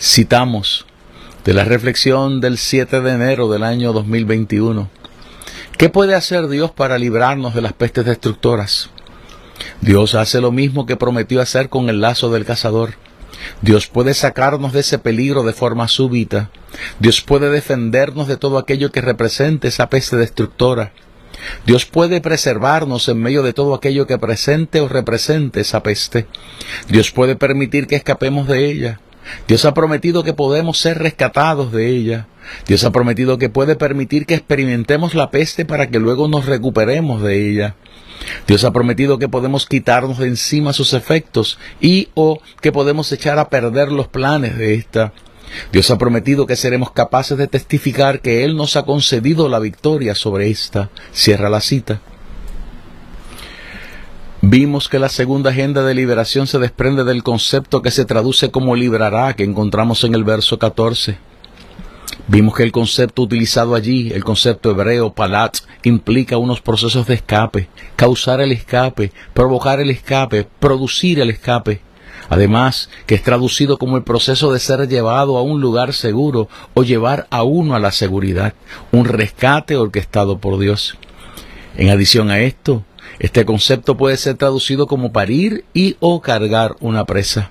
Citamos 0.00 0.86
de 1.44 1.54
la 1.54 1.64
reflexión 1.64 2.40
del 2.40 2.58
7 2.58 3.00
de 3.00 3.12
enero 3.12 3.50
del 3.50 3.64
año 3.64 3.92
2021. 3.92 4.90
¿Qué 5.78 5.88
puede 5.88 6.14
hacer 6.14 6.48
Dios 6.48 6.70
para 6.70 6.98
librarnos 6.98 7.54
de 7.54 7.62
las 7.62 7.72
pestes 7.72 8.04
destructoras? 8.04 8.90
Dios 9.80 10.14
hace 10.14 10.40
lo 10.40 10.52
mismo 10.52 10.84
que 10.84 10.96
prometió 10.96 11.40
hacer 11.40 11.70
con 11.70 11.88
el 11.88 12.00
lazo 12.00 12.30
del 12.30 12.44
cazador. 12.44 12.94
Dios 13.62 13.86
puede 13.86 14.12
sacarnos 14.12 14.74
de 14.74 14.80
ese 14.80 14.98
peligro 14.98 15.42
de 15.42 15.54
forma 15.54 15.88
súbita. 15.88 16.50
Dios 16.98 17.22
puede 17.22 17.48
defendernos 17.48 18.28
de 18.28 18.36
todo 18.36 18.58
aquello 18.58 18.92
que 18.92 19.00
represente 19.00 19.68
esa 19.68 19.88
peste 19.88 20.16
destructora. 20.16 20.92
Dios 21.64 21.86
puede 21.86 22.20
preservarnos 22.20 23.08
en 23.08 23.18
medio 23.18 23.42
de 23.42 23.54
todo 23.54 23.74
aquello 23.74 24.06
que 24.06 24.18
presente 24.18 24.82
o 24.82 24.88
represente 24.88 25.60
esa 25.60 25.82
peste. 25.82 26.26
Dios 26.88 27.12
puede 27.12 27.34
permitir 27.34 27.86
que 27.86 27.96
escapemos 27.96 28.46
de 28.46 28.70
ella. 28.70 29.00
Dios 29.46 29.64
ha 29.64 29.74
prometido 29.74 30.22
que 30.22 30.32
podemos 30.32 30.78
ser 30.78 30.98
rescatados 30.98 31.72
de 31.72 31.88
ella. 31.88 32.26
Dios 32.66 32.84
ha 32.84 32.90
prometido 32.90 33.38
que 33.38 33.48
puede 33.48 33.76
permitir 33.76 34.26
que 34.26 34.34
experimentemos 34.34 35.14
la 35.14 35.30
peste 35.30 35.64
para 35.64 35.88
que 35.88 35.98
luego 35.98 36.28
nos 36.28 36.46
recuperemos 36.46 37.22
de 37.22 37.50
ella. 37.50 37.74
Dios 38.46 38.64
ha 38.64 38.72
prometido 38.72 39.18
que 39.18 39.28
podemos 39.28 39.66
quitarnos 39.66 40.18
de 40.18 40.28
encima 40.28 40.72
sus 40.72 40.92
efectos 40.92 41.58
y 41.80 42.08
o 42.14 42.40
que 42.60 42.72
podemos 42.72 43.10
echar 43.12 43.38
a 43.38 43.48
perder 43.48 43.92
los 43.92 44.08
planes 44.08 44.58
de 44.58 44.74
esta. 44.74 45.12
Dios 45.72 45.90
ha 45.90 45.98
prometido 45.98 46.46
que 46.46 46.56
seremos 46.56 46.92
capaces 46.92 47.36
de 47.36 47.48
testificar 47.48 48.20
que 48.20 48.44
Él 48.44 48.56
nos 48.56 48.76
ha 48.76 48.84
concedido 48.84 49.48
la 49.48 49.58
victoria 49.58 50.14
sobre 50.14 50.48
esta. 50.48 50.90
Cierra 51.12 51.50
la 51.50 51.60
cita. 51.60 52.00
Vimos 54.42 54.88
que 54.88 54.98
la 54.98 55.10
segunda 55.10 55.50
agenda 55.50 55.84
de 55.84 55.92
liberación 55.92 56.46
se 56.46 56.58
desprende 56.58 57.04
del 57.04 57.22
concepto 57.22 57.82
que 57.82 57.90
se 57.90 58.06
traduce 58.06 58.50
como 58.50 58.74
librará, 58.74 59.34
que 59.36 59.44
encontramos 59.44 60.02
en 60.04 60.14
el 60.14 60.24
verso 60.24 60.58
14. 60.58 61.18
Vimos 62.26 62.54
que 62.56 62.62
el 62.62 62.72
concepto 62.72 63.20
utilizado 63.20 63.74
allí, 63.74 64.10
el 64.14 64.24
concepto 64.24 64.70
hebreo 64.70 65.12
palat, 65.12 65.58
implica 65.82 66.38
unos 66.38 66.62
procesos 66.62 67.06
de 67.06 67.14
escape, 67.14 67.68
causar 67.96 68.40
el 68.40 68.52
escape, 68.52 69.12
provocar 69.34 69.78
el 69.78 69.90
escape, 69.90 70.48
producir 70.58 71.20
el 71.20 71.28
escape. 71.28 71.82
Además, 72.30 72.88
que 73.04 73.16
es 73.16 73.22
traducido 73.22 73.76
como 73.76 73.98
el 73.98 74.04
proceso 74.04 74.54
de 74.54 74.58
ser 74.58 74.88
llevado 74.88 75.36
a 75.36 75.42
un 75.42 75.60
lugar 75.60 75.92
seguro 75.92 76.48
o 76.72 76.82
llevar 76.82 77.26
a 77.28 77.42
uno 77.42 77.74
a 77.74 77.78
la 77.78 77.92
seguridad, 77.92 78.54
un 78.90 79.04
rescate 79.04 79.76
orquestado 79.76 80.38
por 80.38 80.58
Dios. 80.58 80.96
En 81.76 81.90
adición 81.90 82.30
a 82.30 82.40
esto, 82.40 82.84
este 83.20 83.44
concepto 83.44 83.98
puede 83.98 84.16
ser 84.16 84.36
traducido 84.36 84.86
como 84.86 85.12
parir 85.12 85.64
y 85.74 85.96
o 86.00 86.22
cargar 86.22 86.74
una 86.80 87.04
presa. 87.04 87.50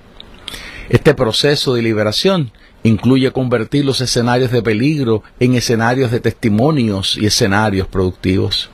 Este 0.89 1.13
proceso 1.13 1.75
de 1.75 1.83
liberación 1.83 2.51
incluye 2.81 3.31
convertir 3.31 3.85
los 3.85 4.01
escenarios 4.01 4.49
de 4.51 4.63
peligro 4.63 5.21
en 5.39 5.53
escenarios 5.53 6.09
de 6.09 6.19
testimonios 6.19 7.17
y 7.17 7.27
escenarios 7.27 7.88
productivos. 7.88 8.71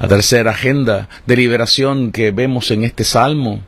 La 0.00 0.08
tercera 0.08 0.52
agenda 0.52 1.10
de 1.26 1.36
liberación 1.36 2.12
que 2.12 2.30
vemos 2.30 2.70
en 2.70 2.84
este 2.84 3.04
salmo 3.04 3.60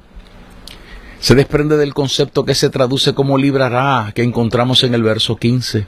se 1.19 1.35
desprende 1.35 1.77
del 1.77 1.93
concepto 1.93 2.47
que 2.47 2.55
se 2.55 2.71
traduce 2.71 3.13
como 3.13 3.37
librará 3.37 4.11
que 4.15 4.23
encontramos 4.23 4.85
en 4.85 4.95
el 4.95 5.03
verso 5.03 5.37
15. 5.37 5.87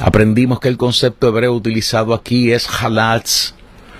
Aprendimos 0.00 0.60
que 0.60 0.68
el 0.68 0.76
concepto 0.76 1.28
hebreo 1.28 1.54
utilizado 1.54 2.12
aquí 2.12 2.52
es 2.52 2.68
halatz, 2.68 3.55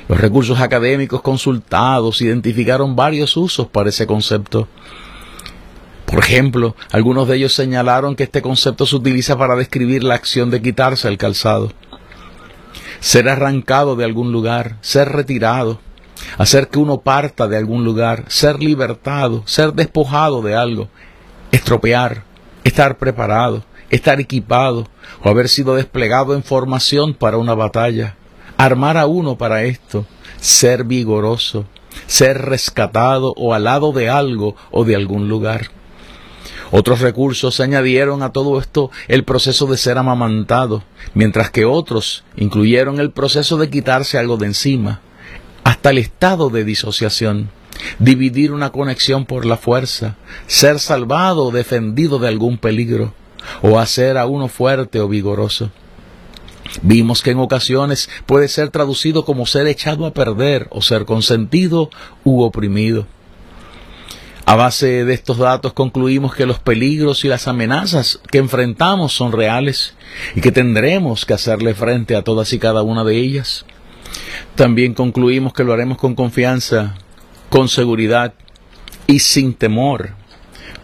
los 0.09 0.21
recursos 0.21 0.61
académicos 0.61 1.21
consultados 1.21 2.21
identificaron 2.21 2.95
varios 2.95 3.37
usos 3.37 3.67
para 3.67 3.89
ese 3.89 4.07
concepto. 4.07 4.69
Por 6.05 6.21
ejemplo, 6.21 6.77
algunos 6.93 7.27
de 7.27 7.37
ellos 7.37 7.53
señalaron 7.53 8.15
que 8.15 8.25
este 8.25 8.41
concepto 8.41 8.87
se 8.87 8.97
utiliza 8.97 9.37
para 9.37 9.57
describir 9.57 10.05
la 10.05 10.15
acción 10.15 10.51
de 10.51 10.63
quitarse 10.63 11.09
el 11.09 11.19
calzado, 11.19 11.73
ser 13.01 13.29
arrancado 13.29 13.97
de 13.97 14.05
algún 14.05 14.31
lugar, 14.31 14.77
ser 14.81 15.09
retirado, 15.09 15.81
hacer 16.39 16.69
que 16.69 16.79
uno 16.79 17.01
parta 17.01 17.49
de 17.49 17.57
algún 17.57 17.85
lugar, 17.85 18.25
ser 18.29 18.63
libertado, 18.63 19.43
ser 19.47 19.73
despojado 19.73 20.41
de 20.43 20.55
algo, 20.55 20.89
estropear, 21.51 22.23
estar 22.63 22.97
preparado, 22.99 23.65
estar 23.91 24.21
equipado 24.21 24.87
o 25.25 25.29
haber 25.29 25.49
sido 25.49 25.75
desplegado 25.75 26.35
en 26.37 26.45
formación 26.45 27.15
para 27.15 27.39
una 27.39 27.55
batalla 27.55 28.15
armar 28.57 28.97
a 28.97 29.07
uno 29.07 29.37
para 29.37 29.65
esto, 29.65 30.07
ser 30.39 30.85
vigoroso, 30.85 31.67
ser 32.07 32.39
rescatado 32.39 33.33
o 33.37 33.55
al 33.55 33.65
lado 33.65 33.93
de 33.93 34.09
algo 34.09 34.57
o 34.71 34.85
de 34.85 34.97
algún 34.97 35.29
lugar. 35.29 35.71
Otros 36.71 37.01
recursos 37.01 37.61
añadieron 37.61 38.23
a 38.23 38.33
todo 38.33 38.59
esto 38.59 38.91
el 39.09 39.25
proceso 39.25 39.67
de 39.67 39.77
ser 39.77 39.99
amamantado, 39.99 40.83
mientras 41.15 41.51
que 41.51 41.65
otros 41.65 42.25
incluyeron 42.37 42.99
el 42.99 43.13
proceso 43.13 43.57
de 43.57 43.71
quitarse 43.71 44.19
algo 44.19 44.37
de 44.37 44.47
encima, 44.47 45.01
hasta 45.63 45.91
el 45.91 45.99
estado 45.99 46.51
de 46.51 46.65
disociación, 46.65 47.51
dividir 47.99 48.53
una 48.53 48.71
conexión 48.71 49.27
por 49.27 49.47
la 49.47 49.57
fuerza, 49.57 50.17
ser 50.47 50.81
salvado 50.81 51.45
o 51.45 51.51
defendido 51.53 52.19
de 52.19 52.29
algún 52.29 52.59
peligro, 52.59 53.15
o 53.63 53.79
hacer 53.79 54.19
a 54.19 54.27
uno 54.27 54.49
fuerte 54.49 55.01
o 55.01 55.09
vigoroso. 55.09 55.71
Vimos 56.83 57.23
que 57.23 57.31
en 57.31 57.39
ocasiones 57.39 58.09
puede 58.27 58.49
ser 58.49 58.71
traducido 58.71 59.25
como 59.25 59.47
ser 59.47 59.67
echado 59.67 60.07
a 60.07 60.13
perder 60.13 60.69
o 60.71 60.83
ser 60.83 61.05
consentido 61.05 61.91
u 62.25 62.43
oprimido. 62.43 63.07
A 64.49 64.55
base 64.55 65.05
de 65.05 65.13
estos 65.13 65.39
datos 65.39 65.73
concluimos 65.73 66.35
que 66.35 66.47
los 66.47 66.61
peligros 66.61 67.25
y 67.25 67.29
las 67.29 67.49
amenazas 67.49 68.21
que 68.31 68.39
enfrentamos 68.39 69.13
son 69.13 69.33
reales 69.33 69.95
y 70.37 70.41
que 70.41 70.53
tendremos 70.53 71.27
que 71.27 71.35
hacerle 71.35 71.75
frente 71.75 72.15
a 72.15 72.23
todas 72.23 72.53
y 72.53 72.61
cada 72.61 72.83
una 72.83 73.03
de 73.03 73.17
ellas. 73.17 73.65
También 74.55 74.95
concluimos 74.95 75.53
que 75.53 75.65
lo 75.65 75.73
haremos 75.73 75.99
con 75.99 76.15
confianza, 76.15 76.95
con 77.51 77.69
seguridad 77.69 78.35
y 79.09 79.19
sin 79.19 79.53
temor, 79.53 80.11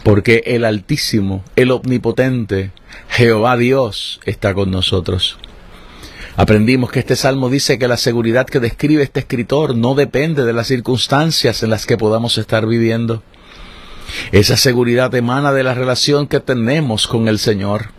porque 0.02 0.42
el 0.44 0.64
Altísimo, 0.64 1.44
el 1.54 1.70
Omnipotente, 1.70 2.72
Jehová 3.10 3.56
Dios 3.56 4.20
está 4.24 4.54
con 4.54 4.72
nosotros. 4.72 5.38
Aprendimos 6.36 6.90
que 6.90 7.00
este 7.00 7.14
salmo 7.14 7.50
dice 7.50 7.78
que 7.78 7.88
la 7.88 7.98
seguridad 7.98 8.46
que 8.46 8.58
describe 8.58 9.02
este 9.02 9.20
escritor 9.20 9.76
no 9.76 9.94
depende 9.94 10.44
de 10.44 10.54
las 10.54 10.68
circunstancias 10.68 11.62
en 11.62 11.68
las 11.68 11.84
que 11.84 11.98
podamos 11.98 12.38
estar 12.38 12.66
viviendo. 12.66 13.22
Esa 14.32 14.56
seguridad 14.56 15.14
emana 15.14 15.52
de 15.52 15.62
la 15.62 15.74
relación 15.74 16.26
que 16.26 16.40
tenemos 16.40 17.06
con 17.06 17.28
el 17.28 17.38
Señor. 17.38 17.90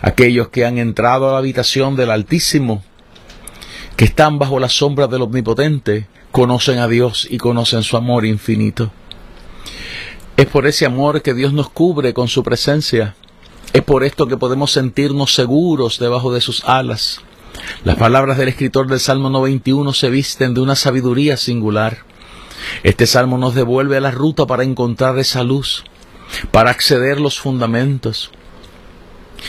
Aquellos 0.00 0.48
que 0.48 0.64
han 0.64 0.78
entrado 0.78 1.28
a 1.28 1.32
la 1.32 1.38
habitación 1.38 1.96
del 1.96 2.10
Altísimo, 2.10 2.82
que 3.96 4.06
están 4.06 4.38
bajo 4.38 4.58
la 4.58 4.70
sombra 4.70 5.06
del 5.06 5.22
Omnipotente, 5.22 6.06
conocen 6.30 6.78
a 6.78 6.88
Dios 6.88 7.28
y 7.30 7.36
conocen 7.36 7.82
su 7.82 7.98
amor 7.98 8.24
infinito. 8.24 8.90
Es 10.38 10.46
por 10.46 10.66
ese 10.66 10.86
amor 10.86 11.20
que 11.20 11.34
Dios 11.34 11.52
nos 11.52 11.68
cubre 11.68 12.14
con 12.14 12.28
su 12.28 12.42
presencia. 12.42 13.14
Es 13.74 13.82
por 13.82 14.02
esto 14.02 14.26
que 14.26 14.36
podemos 14.36 14.72
sentirnos 14.72 15.34
seguros 15.34 15.98
debajo 15.98 16.32
de 16.32 16.40
sus 16.40 16.64
alas. 16.64 17.20
Las 17.84 17.96
palabras 17.96 18.38
del 18.38 18.48
escritor 18.48 18.86
del 18.86 19.00
Salmo 19.00 19.30
91 19.30 19.92
se 19.92 20.10
visten 20.10 20.54
de 20.54 20.60
una 20.60 20.76
sabiduría 20.76 21.36
singular. 21.36 21.98
Este 22.82 23.06
salmo 23.06 23.38
nos 23.38 23.54
devuelve 23.54 23.96
a 23.96 24.00
la 24.00 24.10
ruta 24.10 24.46
para 24.46 24.64
encontrar 24.64 25.18
esa 25.18 25.42
luz, 25.42 25.84
para 26.50 26.70
acceder 26.70 27.20
los 27.20 27.38
fundamentos. 27.38 28.30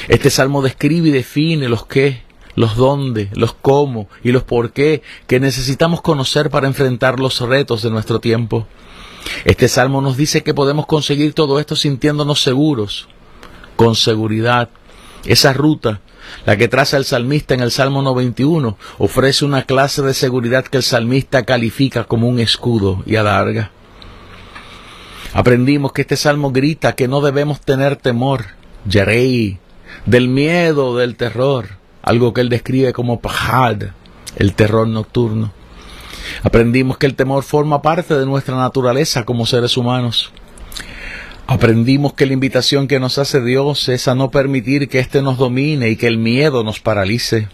Este 0.08 0.30
salmo 0.30 0.62
describe 0.62 1.10
y 1.10 1.12
define 1.12 1.70
los 1.70 1.86
qué, 1.86 2.24
los 2.56 2.76
dónde, 2.76 3.30
los 3.34 3.54
cómo 3.54 4.08
y 4.24 4.32
los 4.32 4.44
por 4.44 4.72
qué 4.72 5.02
que 5.28 5.40
necesitamos 5.40 6.02
conocer 6.02 6.50
para 6.50 6.68
enfrentar 6.68 7.20
los 7.20 7.40
retos 7.42 7.82
de 7.84 7.90
nuestro 7.90 8.20
tiempo. 8.20 8.68
Este 9.46 9.68
salmo 9.68 10.02
nos 10.02 10.18
dice 10.18 10.44
que 10.44 10.54
podemos 10.54 10.86
conseguir 10.86 11.34
todo 11.34 11.60
esto 11.60 11.76
sintiéndonos 11.76 12.42
seguros, 12.42 13.08
con 13.76 13.96
seguridad. 13.96 14.70
Esa 15.26 15.54
ruta 15.54 16.02
la 16.46 16.58
que 16.58 16.68
traza 16.68 16.98
el 16.98 17.06
salmista 17.06 17.54
en 17.54 17.62
el 17.62 17.72
Salmo 17.72 18.02
91 18.02 18.78
ofrece 18.98 19.46
una 19.46 19.64
clase 19.64 20.02
de 20.02 20.14
seguridad 20.14 20.66
que 20.66 20.78
el 20.78 20.84
salmista 20.84 21.44
califica 21.44 22.04
como 22.04 22.28
un 22.28 22.40
escudo 22.40 23.04
y 23.06 23.16
alarga. 23.16 23.72
Aprendimos 25.34 25.92
que 25.92 26.02
este 26.02 26.16
salmo 26.16 26.52
grita 26.52 26.96
que 26.96 27.08
no 27.08 27.20
debemos 27.22 27.60
tener 27.62 27.98
temor, 27.98 28.46
yerei, 28.88 29.60
del 30.06 30.30
miedo, 30.30 30.96
del 30.96 31.16
terror, 31.16 31.68
algo 32.02 32.34
que 32.34 32.42
él 32.42 32.50
describe 32.50 32.94
como 32.94 33.20
pahad, 33.20 33.84
el 34.38 34.54
terror 34.54 34.88
nocturno. 34.88 35.52
Aprendimos 36.44 36.98
que 36.98 37.06
el 37.06 37.16
temor 37.16 37.44
forma 37.44 37.82
parte 37.82 38.18
de 38.18 38.26
nuestra 38.26 38.56
naturaleza 38.56 39.26
como 39.26 39.46
seres 39.46 39.78
humanos. 39.78 40.32
Aprendimos 41.48 42.14
que 42.14 42.26
la 42.26 42.34
invitación 42.34 42.88
que 42.88 43.00
nos 43.00 43.20
hace 43.20 43.40
Dios 43.40 43.88
es 43.90 44.08
a 44.08 44.16
no 44.16 44.32
permitir 44.32 44.90
que 44.90 44.98
éste 44.98 45.22
nos 45.22 45.38
domine 45.38 45.90
y 45.90 45.96
que 45.96 46.08
el 46.08 46.18
miedo 46.18 46.64
nos 46.64 46.80
paralice. 46.80 47.50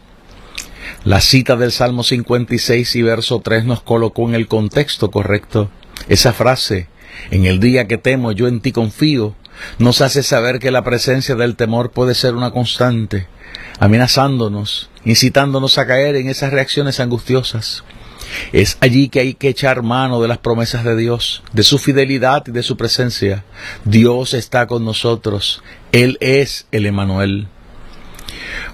La 1.03 1.19
cita 1.19 1.57
del 1.57 1.73
Salmo 1.73 2.03
56 2.03 2.95
y 2.95 3.01
verso 3.01 3.41
3 3.43 3.65
nos 3.65 3.81
colocó 3.81 4.29
en 4.29 4.35
el 4.35 4.47
contexto 4.47 5.11
correcto. 5.11 5.69
Esa 6.07 6.31
frase, 6.31 6.87
en 7.31 7.45
el 7.45 7.59
día 7.59 7.85
que 7.87 7.97
temo, 7.97 8.31
yo 8.31 8.47
en 8.47 8.61
ti 8.61 8.71
confío, 8.71 9.35
nos 9.77 9.99
hace 9.99 10.23
saber 10.23 10.59
que 10.59 10.71
la 10.71 10.85
presencia 10.85 11.35
del 11.35 11.57
temor 11.57 11.91
puede 11.91 12.15
ser 12.15 12.35
una 12.35 12.51
constante, 12.51 13.27
amenazándonos, 13.79 14.89
incitándonos 15.03 15.77
a 15.77 15.85
caer 15.85 16.15
en 16.15 16.29
esas 16.29 16.53
reacciones 16.53 17.01
angustiosas. 17.01 17.83
Es 18.53 18.77
allí 18.81 19.09
que 19.09 19.19
hay 19.19 19.33
que 19.33 19.49
echar 19.49 19.83
mano 19.83 20.21
de 20.21 20.27
las 20.27 20.37
promesas 20.37 20.83
de 20.83 20.95
Dios, 20.95 21.43
de 21.53 21.63
su 21.63 21.77
fidelidad 21.77 22.43
y 22.47 22.51
de 22.51 22.63
su 22.63 22.77
presencia. 22.77 23.43
Dios 23.85 24.33
está 24.33 24.67
con 24.67 24.85
nosotros. 24.85 25.63
Él 25.91 26.17
es 26.21 26.67
el 26.71 26.85
Emanuel. 26.85 27.47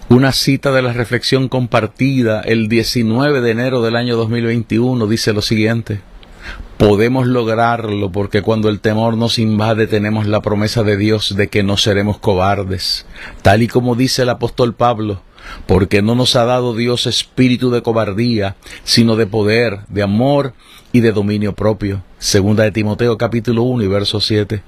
Una 0.09 0.31
cita 0.31 0.71
de 0.71 0.81
la 0.81 0.93
reflexión 0.93 1.49
compartida 1.49 2.41
el 2.41 2.69
19 2.69 3.41
de 3.41 3.51
enero 3.51 3.81
del 3.81 3.95
año 3.95 4.15
2021 4.15 5.05
dice 5.07 5.33
lo 5.33 5.41
siguiente. 5.41 5.99
Podemos 6.77 7.25
lograrlo 7.25 8.11
porque 8.11 8.43
cuando 8.43 8.69
el 8.69 8.79
temor 8.79 9.17
nos 9.17 9.39
invade 9.39 9.87
tenemos 9.87 10.27
la 10.27 10.41
promesa 10.41 10.83
de 10.83 10.95
Dios 10.95 11.35
de 11.35 11.47
que 11.47 11.63
no 11.63 11.75
seremos 11.75 12.19
cobardes. 12.19 13.05
Tal 13.41 13.63
y 13.63 13.67
como 13.67 13.95
dice 13.95 14.21
el 14.21 14.29
apóstol 14.29 14.75
Pablo, 14.75 15.21
porque 15.65 16.01
no 16.01 16.13
nos 16.13 16.35
ha 16.35 16.45
dado 16.45 16.75
Dios 16.75 17.07
espíritu 17.07 17.71
de 17.71 17.81
cobardía, 17.81 18.55
sino 18.83 19.15
de 19.15 19.25
poder, 19.25 19.79
de 19.89 20.03
amor 20.03 20.53
y 20.91 20.99
de 20.99 21.11
dominio 21.11 21.53
propio. 21.53 22.03
Segunda 22.19 22.63
de 22.63 22.71
Timoteo 22.71 23.17
capítulo 23.17 23.63
1 23.63 23.83
y 23.83 23.87
verso 23.87 24.21
7. 24.21 24.61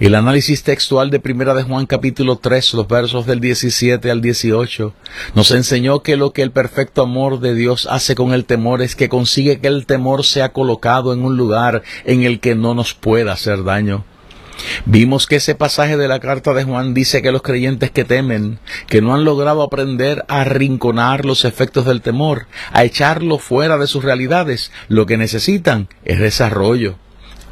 El 0.00 0.14
análisis 0.14 0.62
textual 0.62 1.10
de 1.10 1.20
Primera 1.20 1.52
de 1.52 1.62
Juan 1.62 1.84
capítulo 1.84 2.36
3, 2.36 2.72
los 2.72 2.88
versos 2.88 3.26
del 3.26 3.38
17 3.38 4.10
al 4.10 4.22
18, 4.22 4.94
nos 5.34 5.50
enseñó 5.50 6.02
que 6.02 6.16
lo 6.16 6.32
que 6.32 6.40
el 6.40 6.52
perfecto 6.52 7.02
amor 7.02 7.38
de 7.40 7.54
Dios 7.54 7.86
hace 7.90 8.14
con 8.14 8.32
el 8.32 8.46
temor 8.46 8.80
es 8.80 8.96
que 8.96 9.10
consigue 9.10 9.60
que 9.60 9.68
el 9.68 9.84
temor 9.84 10.24
sea 10.24 10.54
colocado 10.54 11.12
en 11.12 11.22
un 11.22 11.36
lugar 11.36 11.82
en 12.06 12.22
el 12.22 12.40
que 12.40 12.54
no 12.54 12.72
nos 12.74 12.94
pueda 12.94 13.32
hacer 13.32 13.62
daño. 13.62 14.06
Vimos 14.86 15.26
que 15.26 15.36
ese 15.36 15.54
pasaje 15.54 15.98
de 15.98 16.08
la 16.08 16.18
carta 16.18 16.54
de 16.54 16.64
Juan 16.64 16.94
dice 16.94 17.20
que 17.20 17.30
los 17.30 17.42
creyentes 17.42 17.90
que 17.90 18.04
temen, 18.04 18.58
que 18.86 19.02
no 19.02 19.14
han 19.14 19.24
logrado 19.26 19.62
aprender 19.62 20.24
a 20.28 20.40
arrinconar 20.40 21.26
los 21.26 21.44
efectos 21.44 21.84
del 21.84 22.00
temor, 22.00 22.46
a 22.72 22.84
echarlo 22.84 23.36
fuera 23.36 23.76
de 23.76 23.86
sus 23.86 24.02
realidades, 24.02 24.72
lo 24.88 25.04
que 25.04 25.18
necesitan 25.18 25.88
es 26.06 26.20
desarrollo. 26.20 26.96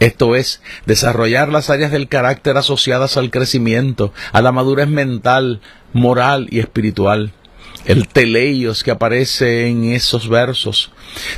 Esto 0.00 0.36
es, 0.36 0.62
desarrollar 0.86 1.48
las 1.48 1.70
áreas 1.70 1.90
del 1.90 2.08
carácter 2.08 2.56
asociadas 2.56 3.16
al 3.16 3.30
crecimiento, 3.30 4.12
a 4.32 4.42
la 4.42 4.52
madurez 4.52 4.88
mental, 4.88 5.60
moral 5.92 6.46
y 6.50 6.60
espiritual. 6.60 7.32
El 7.84 8.06
teleios 8.06 8.84
que 8.84 8.90
aparece 8.90 9.68
en 9.68 9.84
esos 9.92 10.28
versos, 10.28 10.90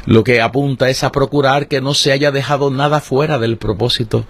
lo 0.04 0.24
que 0.24 0.40
apunta 0.42 0.90
es 0.90 1.04
a 1.04 1.12
procurar 1.12 1.68
que 1.68 1.80
no 1.80 1.94
se 1.94 2.12
haya 2.12 2.32
dejado 2.32 2.70
nada 2.70 3.00
fuera 3.00 3.38
del 3.38 3.56
propósito. 3.56 4.26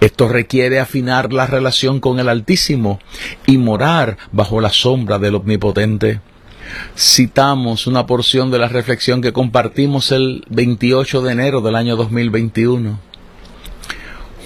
Esto 0.00 0.28
requiere 0.28 0.78
afinar 0.78 1.32
la 1.32 1.46
relación 1.46 2.00
con 2.00 2.20
el 2.20 2.28
Altísimo 2.28 2.98
y 3.46 3.58
morar 3.58 4.18
bajo 4.32 4.60
la 4.60 4.70
sombra 4.70 5.18
del 5.18 5.36
Omnipotente. 5.36 6.20
Citamos 6.96 7.86
una 7.86 8.06
porción 8.06 8.50
de 8.50 8.58
la 8.58 8.68
reflexión 8.68 9.20
que 9.20 9.32
compartimos 9.32 10.12
el 10.12 10.44
28 10.48 11.22
de 11.22 11.32
enero 11.32 11.60
del 11.60 11.76
año 11.76 11.96
2021. 11.96 13.13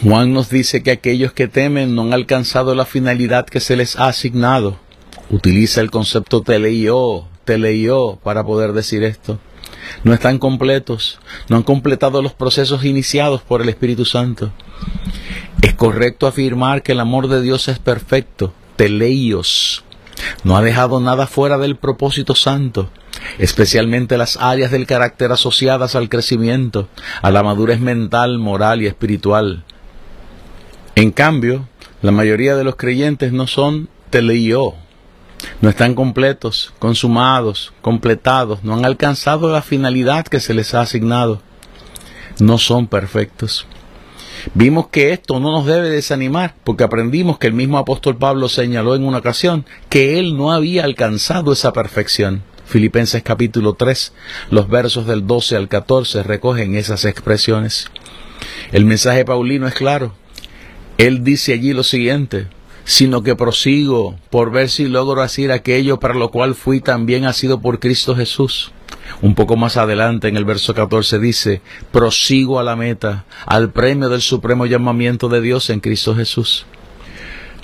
Juan 0.02 0.32
nos 0.32 0.48
dice 0.48 0.84
que 0.84 0.92
aquellos 0.92 1.32
que 1.32 1.48
temen 1.48 1.96
no 1.96 2.02
han 2.02 2.12
alcanzado 2.12 2.76
la 2.76 2.84
finalidad 2.84 3.46
que 3.46 3.58
se 3.58 3.74
les 3.74 3.96
ha 3.96 4.06
asignado. 4.06 4.78
Utiliza 5.28 5.80
el 5.80 5.90
concepto 5.90 6.42
teleio, 6.42 7.26
teleio 7.44 8.20
para 8.22 8.44
poder 8.44 8.74
decir 8.74 9.02
esto. 9.02 9.40
No 10.04 10.14
están 10.14 10.38
completos, 10.38 11.18
no 11.48 11.56
han 11.56 11.64
completado 11.64 12.22
los 12.22 12.32
procesos 12.32 12.84
iniciados 12.84 13.42
por 13.42 13.60
el 13.60 13.68
Espíritu 13.68 14.04
Santo. 14.04 14.52
Es 15.62 15.74
correcto 15.74 16.28
afirmar 16.28 16.84
que 16.84 16.92
el 16.92 17.00
amor 17.00 17.26
de 17.26 17.42
Dios 17.42 17.66
es 17.66 17.80
perfecto, 17.80 18.54
teleios. 18.76 19.82
No 20.44 20.56
ha 20.56 20.62
dejado 20.62 21.00
nada 21.00 21.26
fuera 21.26 21.58
del 21.58 21.74
propósito 21.74 22.36
santo, 22.36 22.88
especialmente 23.38 24.16
las 24.16 24.36
áreas 24.36 24.70
del 24.70 24.86
carácter 24.86 25.32
asociadas 25.32 25.96
al 25.96 26.08
crecimiento, 26.08 26.88
a 27.20 27.32
la 27.32 27.42
madurez 27.42 27.80
mental, 27.80 28.38
moral 28.38 28.82
y 28.82 28.86
espiritual. 28.86 29.64
En 30.98 31.12
cambio, 31.12 31.68
la 32.02 32.10
mayoría 32.10 32.56
de 32.56 32.64
los 32.64 32.74
creyentes 32.74 33.30
no 33.30 33.46
son 33.46 33.88
teleio, 34.10 34.74
no 35.60 35.68
están 35.68 35.94
completos, 35.94 36.74
consumados, 36.80 37.72
completados, 37.82 38.64
no 38.64 38.74
han 38.74 38.84
alcanzado 38.84 39.52
la 39.52 39.62
finalidad 39.62 40.26
que 40.26 40.40
se 40.40 40.54
les 40.54 40.74
ha 40.74 40.80
asignado, 40.80 41.40
no 42.40 42.58
son 42.58 42.88
perfectos. 42.88 43.64
Vimos 44.54 44.88
que 44.88 45.12
esto 45.12 45.38
no 45.38 45.52
nos 45.52 45.66
debe 45.66 45.88
desanimar, 45.88 46.56
porque 46.64 46.82
aprendimos 46.82 47.38
que 47.38 47.46
el 47.46 47.52
mismo 47.52 47.78
apóstol 47.78 48.16
Pablo 48.16 48.48
señaló 48.48 48.96
en 48.96 49.04
una 49.04 49.18
ocasión 49.18 49.66
que 49.90 50.18
él 50.18 50.36
no 50.36 50.50
había 50.50 50.82
alcanzado 50.82 51.52
esa 51.52 51.72
perfección. 51.72 52.42
Filipenses 52.66 53.22
capítulo 53.22 53.74
3, 53.74 54.14
los 54.50 54.68
versos 54.68 55.06
del 55.06 55.28
12 55.28 55.54
al 55.54 55.68
14 55.68 56.24
recogen 56.24 56.74
esas 56.74 57.04
expresiones. 57.04 57.88
El 58.72 58.84
mensaje 58.84 59.24
paulino 59.24 59.68
es 59.68 59.74
claro. 59.74 60.17
Él 60.98 61.22
dice 61.22 61.52
allí 61.52 61.72
lo 61.72 61.84
siguiente, 61.84 62.48
sino 62.82 63.22
que 63.22 63.36
prosigo 63.36 64.16
por 64.30 64.50
ver 64.50 64.68
si 64.68 64.88
logro 64.88 65.22
hacer 65.22 65.52
aquello 65.52 66.00
para 66.00 66.14
lo 66.14 66.32
cual 66.32 66.56
fui 66.56 66.80
también 66.80 67.24
ha 67.24 67.32
sido 67.32 67.60
por 67.60 67.78
Cristo 67.78 68.16
Jesús. 68.16 68.72
Un 69.22 69.36
poco 69.36 69.56
más 69.56 69.76
adelante 69.76 70.26
en 70.26 70.36
el 70.36 70.44
verso 70.44 70.74
14 70.74 71.20
dice, 71.20 71.60
prosigo 71.92 72.58
a 72.58 72.64
la 72.64 72.74
meta, 72.74 73.26
al 73.46 73.70
premio 73.70 74.08
del 74.08 74.22
supremo 74.22 74.66
llamamiento 74.66 75.28
de 75.28 75.40
Dios 75.40 75.70
en 75.70 75.78
Cristo 75.78 76.16
Jesús. 76.16 76.66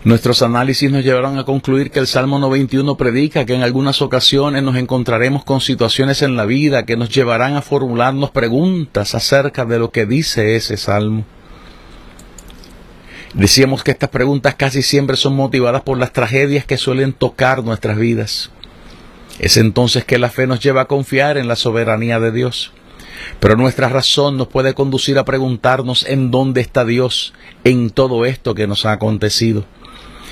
Nuestros 0.04 0.42
análisis 0.42 0.92
nos 0.92 1.02
llevaron 1.02 1.36
a 1.36 1.44
concluir 1.44 1.90
que 1.90 1.98
el 1.98 2.06
Salmo 2.06 2.38
91 2.38 2.96
predica 2.96 3.44
que 3.44 3.54
en 3.54 3.64
algunas 3.64 4.00
ocasiones 4.00 4.62
nos 4.62 4.76
encontraremos 4.76 5.44
con 5.44 5.60
situaciones 5.60 6.22
en 6.22 6.36
la 6.36 6.44
vida 6.44 6.86
que 6.86 6.96
nos 6.96 7.08
llevarán 7.08 7.56
a 7.56 7.62
formularnos 7.62 8.30
preguntas 8.30 9.16
acerca 9.16 9.64
de 9.64 9.80
lo 9.80 9.90
que 9.90 10.06
dice 10.06 10.54
ese 10.54 10.76
Salmo. 10.76 11.24
Decíamos 13.34 13.82
que 13.82 13.90
estas 13.90 14.10
preguntas 14.10 14.54
casi 14.54 14.80
siempre 14.80 15.16
son 15.16 15.34
motivadas 15.34 15.82
por 15.82 15.98
las 15.98 16.12
tragedias 16.12 16.64
que 16.64 16.76
suelen 16.76 17.12
tocar 17.12 17.64
nuestras 17.64 17.98
vidas. 17.98 18.50
Es 19.40 19.56
entonces 19.56 20.04
que 20.04 20.18
la 20.18 20.30
fe 20.30 20.46
nos 20.46 20.60
lleva 20.60 20.82
a 20.82 20.86
confiar 20.86 21.36
en 21.36 21.48
la 21.48 21.56
soberanía 21.56 22.20
de 22.20 22.30
Dios. 22.30 22.72
Pero 23.40 23.56
nuestra 23.56 23.88
razón 23.88 24.36
nos 24.36 24.46
puede 24.46 24.74
conducir 24.74 25.18
a 25.18 25.24
preguntarnos 25.24 26.06
en 26.08 26.30
dónde 26.30 26.60
está 26.60 26.84
Dios 26.84 27.34
en 27.64 27.90
todo 27.90 28.24
esto 28.24 28.54
que 28.54 28.68
nos 28.68 28.86
ha 28.86 28.92
acontecido. 28.92 29.64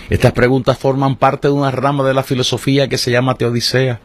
Estas 0.09 0.33
preguntas 0.33 0.79
forman 0.79 1.17
parte 1.17 1.49
de 1.49 1.55
una 1.55 1.73
rama 1.73 2.05
de 2.05 2.15
la 2.15 2.23
filosofía 2.23 2.89
que 2.89 2.99
se 2.99 3.11
llama 3.11 3.35
teodicea. 3.35 4.01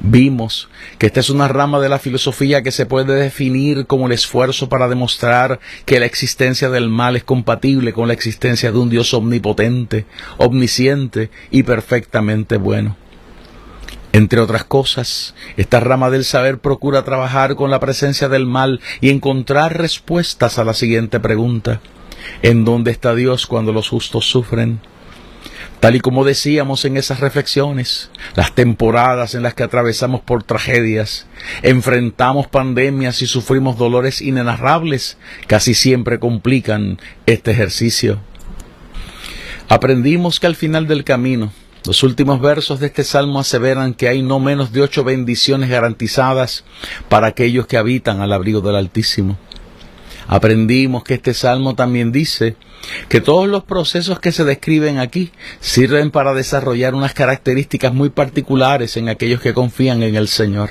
Vimos 0.00 0.68
que 0.98 1.06
esta 1.06 1.20
es 1.20 1.28
una 1.28 1.48
rama 1.48 1.80
de 1.80 1.88
la 1.88 1.98
filosofía 1.98 2.62
que 2.62 2.70
se 2.70 2.86
puede 2.86 3.14
definir 3.14 3.86
como 3.86 4.06
el 4.06 4.12
esfuerzo 4.12 4.68
para 4.68 4.88
demostrar 4.88 5.58
que 5.86 5.98
la 5.98 6.06
existencia 6.06 6.70
del 6.70 6.88
mal 6.88 7.16
es 7.16 7.24
compatible 7.24 7.92
con 7.92 8.06
la 8.06 8.14
existencia 8.14 8.70
de 8.70 8.78
un 8.78 8.90
Dios 8.90 9.12
omnipotente, 9.12 10.06
omnisciente 10.36 11.30
y 11.50 11.64
perfectamente 11.64 12.58
bueno. 12.58 12.96
Entre 14.12 14.40
otras 14.40 14.64
cosas, 14.64 15.34
esta 15.56 15.80
rama 15.80 16.10
del 16.10 16.24
saber 16.24 16.58
procura 16.58 17.04
trabajar 17.04 17.56
con 17.56 17.70
la 17.70 17.80
presencia 17.80 18.28
del 18.28 18.46
mal 18.46 18.80
y 19.00 19.10
encontrar 19.10 19.76
respuestas 19.76 20.58
a 20.58 20.64
la 20.64 20.74
siguiente 20.74 21.20
pregunta. 21.20 21.80
¿En 22.42 22.64
dónde 22.64 22.90
está 22.90 23.14
Dios 23.14 23.46
cuando 23.46 23.72
los 23.72 23.88
justos 23.88 24.26
sufren? 24.26 24.80
Tal 25.80 25.94
y 25.94 26.00
como 26.00 26.24
decíamos 26.24 26.84
en 26.84 26.96
esas 26.96 27.20
reflexiones, 27.20 28.10
las 28.34 28.52
temporadas 28.52 29.34
en 29.34 29.44
las 29.44 29.54
que 29.54 29.62
atravesamos 29.62 30.20
por 30.20 30.42
tragedias, 30.42 31.26
enfrentamos 31.62 32.48
pandemias 32.48 33.22
y 33.22 33.28
sufrimos 33.28 33.78
dolores 33.78 34.20
inenarrables, 34.20 35.18
casi 35.46 35.74
siempre 35.74 36.18
complican 36.18 36.98
este 37.26 37.52
ejercicio. 37.52 38.18
Aprendimos 39.68 40.40
que 40.40 40.48
al 40.48 40.56
final 40.56 40.88
del 40.88 41.04
camino, 41.04 41.52
los 41.84 42.02
últimos 42.02 42.40
versos 42.40 42.80
de 42.80 42.86
este 42.86 43.04
salmo 43.04 43.38
aseveran 43.38 43.94
que 43.94 44.08
hay 44.08 44.20
no 44.20 44.40
menos 44.40 44.72
de 44.72 44.82
ocho 44.82 45.04
bendiciones 45.04 45.70
garantizadas 45.70 46.64
para 47.08 47.28
aquellos 47.28 47.68
que 47.68 47.76
habitan 47.76 48.20
al 48.20 48.32
abrigo 48.32 48.60
del 48.62 48.74
Altísimo. 48.74 49.38
Aprendimos 50.26 51.04
que 51.04 51.14
este 51.14 51.34
salmo 51.34 51.74
también 51.74 52.10
dice 52.10 52.56
que 53.08 53.20
todos 53.20 53.48
los 53.48 53.64
procesos 53.64 54.20
que 54.20 54.32
se 54.32 54.44
describen 54.44 54.98
aquí 54.98 55.32
sirven 55.60 56.10
para 56.10 56.34
desarrollar 56.34 56.94
unas 56.94 57.14
características 57.14 57.92
muy 57.92 58.10
particulares 58.10 58.96
en 58.96 59.08
aquellos 59.08 59.40
que 59.40 59.54
confían 59.54 60.02
en 60.02 60.14
el 60.14 60.28
Señor. 60.28 60.70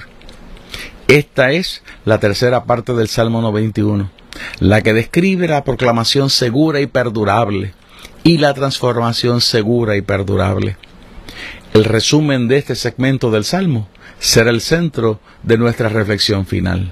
Esta 1.08 1.52
es 1.52 1.84
la 2.06 2.20
tercera 2.20 2.66
parte 2.66 2.94
del 2.94 3.08
Salmo 3.08 3.42
91, 3.42 4.12
la 4.60 4.82
que 4.82 4.94
describe 4.94 5.48
la 5.48 5.64
proclamación 5.64 6.30
segura 6.30 6.82
y 6.82 6.88
perdurable 6.88 7.74
y 8.24 8.40
la 8.40 8.54
transformación 8.54 9.40
segura 9.40 9.96
y 9.96 10.02
perdurable. 10.02 10.76
El 11.74 11.86
resumen 11.86 12.48
de 12.48 12.58
este 12.58 12.76
segmento 12.76 13.32
del 13.32 13.46
Salmo 13.46 13.88
será 14.20 14.50
el 14.50 14.62
centro 14.62 15.20
de 15.44 15.58
nuestra 15.58 15.90
reflexión 15.90 16.46
final. 16.46 16.92